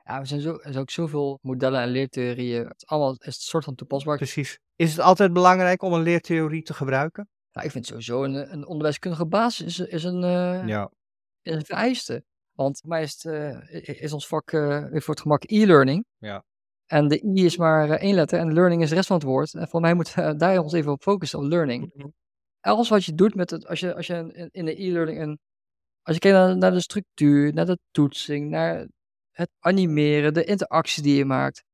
Ja, 0.06 0.18
er 0.18 0.26
zijn, 0.26 0.40
zo, 0.40 0.52
er 0.52 0.60
zijn 0.62 0.78
ook 0.78 0.90
zoveel 0.90 1.38
modellen 1.42 1.80
en 1.80 1.88
leertheorieën. 1.88 2.66
Het 2.66 2.82
is 2.82 2.86
allemaal 2.86 3.12
is 3.12 3.26
een 3.26 3.32
soort 3.32 3.64
van 3.64 3.74
toepasbaar. 3.74 4.16
Precies. 4.16 4.58
Is 4.76 4.90
het 4.90 5.00
altijd 5.00 5.32
belangrijk 5.32 5.82
om 5.82 5.92
een 5.92 6.02
leertheorie 6.02 6.62
te 6.62 6.74
gebruiken? 6.74 7.28
Ja, 7.50 7.62
ik 7.62 7.70
vind 7.70 7.86
sowieso 7.86 8.24
een, 8.24 8.52
een 8.52 8.66
onderwijskundige 8.66 9.26
basis 9.26 9.80
is, 9.80 9.88
is, 9.88 10.04
een, 10.04 10.22
uh, 10.22 10.66
ja. 10.66 10.90
is 11.42 11.54
een 11.54 11.64
vereiste. 11.64 12.24
Want 12.52 12.78
voor 12.78 12.88
mij 12.88 13.02
is, 13.02 13.22
het, 13.22 13.32
uh, 13.32 14.02
is 14.02 14.12
ons 14.12 14.26
vak 14.26 14.52
uh, 14.52 14.84
voor 14.90 15.14
het 15.14 15.20
gemak 15.20 15.42
e-learning. 15.44 16.04
Ja. 16.18 16.44
En 16.86 17.08
de 17.08 17.24
i 17.24 17.44
is 17.44 17.56
maar 17.56 17.90
één 17.90 18.14
letter 18.14 18.38
en 18.38 18.52
learning 18.52 18.82
is 18.82 18.88
de 18.88 18.94
rest 18.94 19.06
van 19.06 19.16
het 19.16 19.26
woord. 19.26 19.54
En 19.54 19.68
voor 19.68 19.80
mij 19.80 19.94
moeten 19.94 20.26
we 20.26 20.36
daar 20.44 20.58
ons 20.58 20.72
even 20.72 20.92
op 20.92 21.02
focussen, 21.02 21.38
op 21.38 21.44
learning. 21.44 21.90
Mm 21.94 22.02
-hmm 22.02 22.12
alles 22.66 22.88
wat 22.88 23.04
je 23.04 23.14
doet 23.14 23.34
met 23.34 23.50
het, 23.50 23.66
als 23.66 23.80
je, 23.80 23.94
als 23.94 24.06
je 24.06 24.48
in 24.52 24.64
de 24.64 24.82
e-learning 24.82 25.18
en 25.18 25.38
als 26.02 26.14
je 26.14 26.20
kijkt 26.20 26.36
naar, 26.36 26.56
naar, 26.56 26.72
de 26.72 26.80
structuur, 26.80 27.52
naar 27.54 27.66
de 27.66 27.78
toetsing, 27.90 28.50
naar 28.50 28.86
het 29.36 29.50
animeren, 29.58 30.34
de 30.34 30.44
interactie 30.44 31.02
die 31.02 31.16
je 31.16 31.24
maakt. 31.24 31.64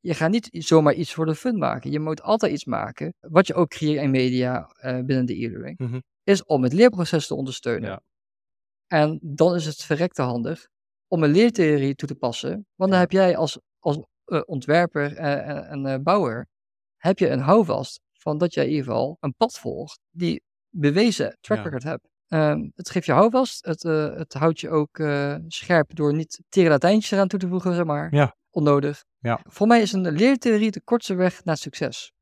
Je 0.00 0.14
gaat 0.14 0.30
niet 0.30 0.48
zomaar 0.50 0.94
iets 0.94 1.14
voor 1.14 1.26
de 1.26 1.34
fun 1.34 1.58
maken. 1.58 1.90
Je 1.90 2.00
moet 2.00 2.22
altijd 2.22 2.52
iets 2.52 2.64
maken, 2.64 3.14
wat 3.20 3.46
je 3.46 3.54
ook 3.54 3.68
creëert 3.68 4.02
in 4.02 4.10
media 4.10 4.74
uh, 4.76 5.04
binnen 5.04 5.26
de 5.26 5.44
e-learning, 5.44 5.78
mm 5.78 5.86
-hmm. 5.86 6.02
is 6.22 6.44
om 6.44 6.62
het 6.62 6.72
leerproces 6.72 7.26
te 7.26 7.34
ondersteunen. 7.34 7.90
Ja. 7.90 8.02
En 8.86 9.18
dan 9.22 9.54
is 9.54 9.66
het 9.66 9.82
verrekte 9.82 10.22
handig 10.22 10.68
om 11.08 11.22
een 11.22 11.30
leertheorie 11.30 11.94
toe 11.94 12.08
te 12.08 12.14
passen, 12.14 12.66
want 12.74 12.90
dan 12.90 13.00
heb 13.00 13.10
jij 13.10 13.36
als, 13.36 13.58
als 13.78 13.98
uh, 14.26 14.40
ontwerper 14.44 15.12
uh, 15.12 15.70
en 15.70 16.02
bouwer, 16.02 16.46
heb 16.96 17.18
je 17.18 17.28
een 17.28 17.40
houvast 17.40 18.00
van 18.12 18.38
dat 18.38 18.54
jij 18.54 18.64
in 18.64 18.70
ieder 18.70 18.84
geval 18.84 19.16
een 19.20 19.34
pad 19.36 19.58
volgt 19.58 20.00
die 20.10 20.42
bewezen 20.68 21.38
track 21.40 21.64
record 21.64 21.82
ja. 21.82 21.88
hebt. 21.88 22.08
Um, 22.34 22.72
het 22.74 22.90
geeft 22.90 23.06
je 23.06 23.12
houvast, 23.12 23.64
het, 23.64 23.84
uh, 23.84 24.14
het 24.16 24.34
houdt 24.34 24.60
je 24.60 24.70
ook 24.70 24.98
uh, 24.98 25.36
scherp 25.46 25.94
door 25.94 26.14
niet 26.14 26.42
tere 26.48 26.68
latijntjes 26.68 27.10
eraan 27.10 27.28
toe 27.28 27.38
te 27.38 27.48
voegen, 27.48 27.74
zeg 27.74 27.84
maar. 27.84 28.14
Ja. 28.14 28.36
Onnodig. 28.50 29.04
Ja. 29.18 29.40
Voor 29.42 29.66
mij 29.66 29.80
is 29.80 29.92
een 29.92 30.10
leertheorie 30.12 30.70
de 30.70 30.80
kortste 30.80 31.14
weg 31.14 31.44
naar 31.44 31.56
succes. 31.56 32.12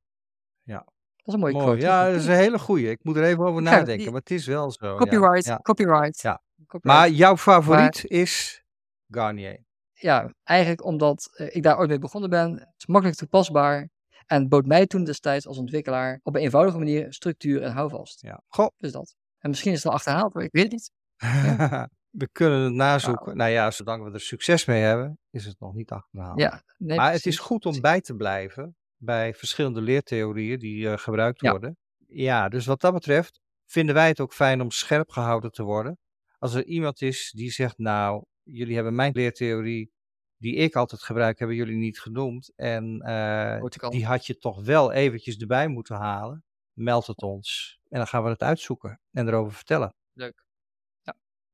Ja. 0.62 0.78
Dat 1.16 1.26
is 1.26 1.34
een 1.34 1.40
mooie 1.40 1.52
Mooi. 1.52 1.64
quote. 1.64 1.80
Ja, 1.80 2.06
dat 2.06 2.14
is 2.20 2.26
een 2.26 2.34
hele 2.34 2.58
goeie. 2.58 2.90
Ik 2.90 2.98
moet 3.04 3.16
er 3.16 3.24
even 3.24 3.44
over 3.44 3.62
nadenken, 3.62 3.96
die- 3.98 4.10
maar 4.10 4.20
het 4.20 4.30
is 4.30 4.46
wel 4.46 4.70
zo. 4.70 4.96
Copyright, 4.96 5.44
Ja. 5.44 5.58
copyright. 5.58 6.20
Ja. 6.20 6.42
Copyright. 6.66 6.84
Maar 6.84 7.08
jouw 7.10 7.36
favoriet 7.36 8.04
is 8.04 8.62
Garnier. 9.08 9.64
ja, 9.92 10.32
eigenlijk 10.42 10.84
omdat 10.84 11.30
eh, 11.32 11.56
ik 11.56 11.62
daar 11.62 11.78
ooit 11.78 11.88
mee 11.88 11.98
begonnen 11.98 12.30
ben. 12.30 12.50
Het 12.52 12.74
is 12.76 12.86
makkelijk 12.86 13.18
toepasbaar. 13.18 13.88
En 14.26 14.48
bood 14.48 14.66
mij 14.66 14.86
toen 14.86 15.04
destijds 15.04 15.46
als 15.46 15.58
ontwikkelaar 15.58 16.20
op 16.22 16.34
een 16.34 16.40
eenvoudige 16.40 16.78
manier 16.78 17.12
structuur 17.12 17.62
en 17.62 17.72
houvast. 17.72 18.20
Ja. 18.22 18.42
Goh, 18.48 18.68
Dus 18.76 18.92
dat. 18.92 19.14
En 19.40 19.50
misschien 19.50 19.72
is 19.72 19.78
het 19.78 19.86
al 19.86 19.92
achterhaald, 19.92 20.34
maar 20.34 20.44
ik 20.44 20.52
weet 20.52 20.62
het 20.62 20.72
niet. 20.72 20.90
we 22.20 22.28
kunnen 22.32 22.60
het 22.60 22.72
nazoeken. 22.72 23.36
Nou 23.36 23.50
ja, 23.50 23.70
zolang 23.70 24.04
we 24.04 24.10
er 24.10 24.20
succes 24.20 24.64
mee 24.64 24.82
hebben, 24.82 25.18
is 25.30 25.44
het 25.44 25.60
nog 25.60 25.74
niet 25.74 25.90
achterhaald. 25.90 26.40
Ja, 26.40 26.62
nee, 26.78 26.96
maar 26.96 27.12
het 27.12 27.26
is 27.26 27.38
goed 27.38 27.66
om 27.66 27.80
bij 27.80 28.00
te 28.00 28.14
blijven 28.14 28.76
bij 28.96 29.34
verschillende 29.34 29.80
leertheorieën 29.80 30.58
die 30.58 30.90
eh, 30.90 30.98
gebruikt 30.98 31.40
Ja. 31.40 31.50
worden. 31.50 31.76
Ja, 32.06 32.48
dus 32.48 32.66
wat 32.66 32.80
dat 32.80 32.92
betreft 32.92 33.40
vinden 33.66 33.94
wij 33.94 34.08
het 34.08 34.20
ook 34.20 34.32
fijn 34.34 34.60
om 34.60 34.70
scherp 34.70 35.10
gehouden 35.10 35.50
te 35.52 35.62
worden. 35.62 35.98
Als 36.38 36.54
er 36.54 36.64
iemand 36.64 37.02
is 37.02 37.32
die 37.36 37.50
zegt, 37.50 37.78
nou, 37.78 38.24
jullie 38.42 38.74
hebben 38.74 38.94
mijn 38.94 39.12
leertheorie 39.12 39.90
die 40.36 40.54
ik 40.54 40.74
altijd 40.74 41.02
gebruik, 41.02 41.38
hebben 41.38 41.56
jullie 41.56 41.76
niet 41.76 42.00
genoemd. 42.00 42.52
En 42.56 43.00
eh, 43.00 43.90
die 43.90 44.06
had 44.06 44.26
je 44.26 44.36
toch 44.36 44.64
wel 44.64 44.92
eventjes 44.92 45.36
erbij 45.36 45.68
moeten 45.68 45.96
halen. 45.96 46.44
Meld 46.72 47.06
het 47.06 47.22
ons. 47.22 47.79
En 47.90 47.98
dan 47.98 48.06
gaan 48.06 48.22
we 48.22 48.28
het 48.28 48.42
uitzoeken 48.42 49.00
en 49.12 49.28
erover 49.28 49.52
vertellen. 49.52 49.94
Leuk. 50.12 50.44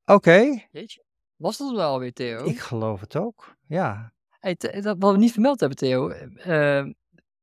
Oké, 0.05 0.67
Jeetje. 0.71 1.05
Was 1.37 1.57
dat 1.57 1.71
wel 1.75 1.91
alweer, 1.91 2.13
Theo? 2.13 2.45
ik 2.45 2.59
geloof 2.59 3.01
het 3.01 3.17
ook. 3.17 3.57
Ja, 3.67 4.13
Hey, 4.39 4.55
Th- 4.57 4.83
dat, 4.83 4.97
wat 4.99 5.13
we 5.13 5.19
niet 5.19 5.33
vermeld 5.33 5.61
hebben, 5.61 5.79
Theo. 5.79 6.09
eh, 6.09 6.23
eh, 6.79 6.85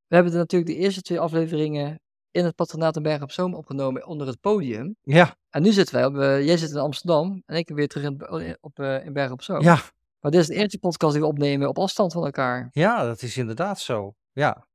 we 0.07 0.15
hebben 0.15 0.33
natuurlijk 0.33 0.71
de 0.71 0.77
eerste 0.77 1.01
twee 1.01 1.19
afleveringen 1.19 1.99
in 2.31 2.45
het 2.45 2.55
patronaat 2.55 2.95
in 2.95 3.03
Bergen 3.03 3.23
op 3.23 3.31
Zoom 3.31 3.53
opgenomen 3.53 4.05
onder 4.07 4.27
het 4.27 4.39
podium. 4.39 4.95
ja, 5.01 5.35
En 5.49 5.61
nu 5.61 5.71
zitten 5.71 5.95
wij 5.95 6.05
op, 6.05 6.17
eh, 6.17 6.45
jij 6.45 6.57
zit 6.57 6.69
in 6.69 6.77
Amsterdam 6.77 7.43
en 7.45 7.55
ik 7.57 7.69
weer 7.69 7.87
terug 7.87 8.05
in, 8.05 8.57
op, 8.61 8.79
eh, 8.79 9.05
in 9.05 9.13
Bergen 9.13 9.33
op 9.33 9.41
Zoom. 9.41 9.61
ja, 9.61 9.79
Maar 10.19 10.31
dit 10.31 10.41
is 10.41 10.47
de 10.47 10.53
eerste 10.55 10.79
podcast 10.79 11.11
die 11.13 11.21
we 11.21 11.27
opnemen 11.27 11.67
op 11.67 11.77
afstand 11.77 12.13
van 12.13 12.25
elkaar. 12.25 12.69
ja, 12.71 13.03
dat 13.05 13.21
is 13.21 13.37
inderdaad 13.37 13.79
zo. 13.79 14.15
Ja, 14.31 14.67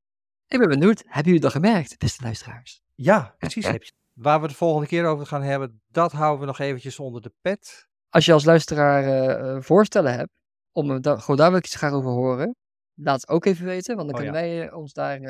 Ik 0.46 0.59
ben 0.59 0.68
benieuwd, 0.68 1.02
hebben 1.07 1.24
jullie 1.24 1.40
dat 1.40 1.52
gemerkt, 1.52 1.98
beste 1.98 2.22
luisteraars? 2.22 2.81
ja 2.94 3.35
precies. 3.38 3.66
Waar 4.18 4.37
we 4.37 4.42
het 4.42 4.50
de 4.50 4.57
volgende 4.57 4.87
keer 4.87 5.04
over 5.07 5.26
gaan 5.26 5.42
hebben, 5.42 5.83
dat 5.87 6.12
houden 6.12 6.40
we 6.40 6.46
nog 6.46 6.59
eventjes 6.59 6.98
onder 6.98 7.22
de 7.22 7.33
pet. 7.40 7.87
Als 8.09 8.24
je 8.24 8.33
als 8.33 8.44
luisteraar 8.44 9.02
eh, 9.04 9.54
eh, 9.57 9.62
voorstellen 9.62 10.14
hebt, 10.14 10.31
om 10.72 11.00
da- 11.00 11.16
gewoon 11.18 11.37
daar 11.37 11.48
wil 11.50 11.59
ik 11.59 11.64
iets 11.64 11.74
graag 11.74 11.92
over 11.92 12.11
horen, 12.11 12.57
laat 12.94 13.20
het 13.20 13.28
ook 13.31 13.44
even 13.44 13.64
weten, 13.64 13.96
want 13.96 14.09
dan 14.09 14.16
Oh, 14.18 14.22
kunnen 14.24 14.42
wij 14.42 14.68
eh, 14.68 14.76
ons 14.76 14.92
daar, 14.92 15.20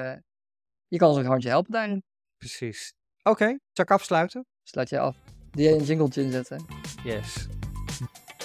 je 0.87 0.99
kan 0.99 1.09
ons 1.09 1.19
een 1.19 1.27
handje 1.27 1.49
helpen 1.49 1.73
daarin. 1.73 2.03
Precies. 2.39 2.93
Oké, 3.23 3.45
zal 3.73 3.85
ik 3.85 3.91
afsluiten? 3.91 4.47
Sluit 4.63 4.89
jij 4.89 5.01
af. 5.01 5.17
Die 5.51 5.69
een 5.73 5.83
jingletje 5.85 6.23
inzetten. 6.23 6.65
Yes. 7.05 7.47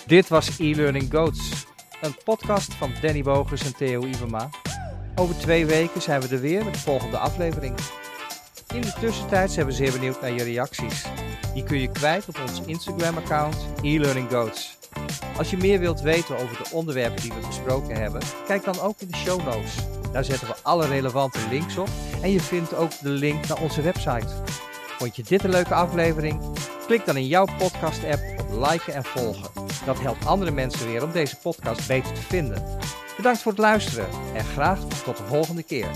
Dit 0.07 0.27
was 0.27 0.59
e-learning 0.59 1.11
goats, 1.11 1.65
een 2.01 2.15
podcast 2.23 2.73
van 2.73 2.91
Danny 3.01 3.23
Bogers 3.23 3.65
en 3.65 3.75
Theo 3.75 4.05
Iwema. 4.05 4.49
Over 5.15 5.35
twee 5.37 5.65
weken 5.65 6.01
zijn 6.01 6.21
we 6.21 6.35
er 6.35 6.41
weer 6.41 6.63
met 6.63 6.73
de 6.73 6.79
volgende 6.79 7.17
aflevering. 7.17 7.75
In 8.73 8.81
de 8.81 8.93
tussentijd 8.99 9.51
zijn 9.51 9.65
we 9.65 9.71
zeer 9.71 9.91
benieuwd 9.91 10.21
naar 10.21 10.31
je 10.31 10.43
reacties. 10.43 11.05
Die 11.53 11.63
kun 11.63 11.79
je 11.79 11.91
kwijt 11.91 12.27
op 12.27 12.39
ons 12.47 12.61
Instagram-account 12.65 13.55
e-learning. 13.81 14.27
Als 15.37 15.49
je 15.49 15.57
meer 15.57 15.79
wilt 15.79 16.01
weten 16.01 16.37
over 16.37 16.57
de 16.57 16.69
onderwerpen 16.71 17.21
die 17.21 17.31
we 17.31 17.47
besproken 17.47 17.95
hebben, 17.95 18.21
kijk 18.47 18.63
dan 18.63 18.79
ook 18.79 19.01
in 19.01 19.07
de 19.07 19.17
show 19.17 19.45
notes. 19.45 19.75
Daar 20.11 20.23
zetten 20.23 20.47
we 20.47 20.55
alle 20.61 20.87
relevante 20.87 21.39
links 21.49 21.77
op 21.77 21.87
en 22.21 22.31
je 22.31 22.39
vindt 22.39 22.75
ook 22.75 22.91
de 23.01 23.09
link 23.09 23.47
naar 23.47 23.61
onze 23.61 23.81
website. 23.81 24.27
Vond 24.97 25.15
je 25.15 25.23
dit 25.23 25.43
een 25.43 25.49
leuke 25.49 25.73
aflevering? 25.73 26.41
Klik 26.85 27.05
dan 27.05 27.17
in 27.17 27.27
jouw 27.27 27.45
podcast-app 27.57 28.21
op 28.39 28.69
liken 28.69 28.93
en 28.93 29.03
volgen. 29.03 29.49
Dat 29.85 29.99
helpt 29.99 30.25
andere 30.25 30.51
mensen 30.51 30.87
weer 30.87 31.03
om 31.03 31.11
deze 31.11 31.37
podcast 31.37 31.87
beter 31.87 32.13
te 32.13 32.21
vinden. 32.21 32.63
Bedankt 33.17 33.41
voor 33.41 33.51
het 33.51 33.61
luisteren 33.61 34.07
en 34.35 34.45
graag 34.45 34.79
tot 35.03 35.17
de 35.17 35.23
volgende 35.23 35.63
keer. 35.63 35.89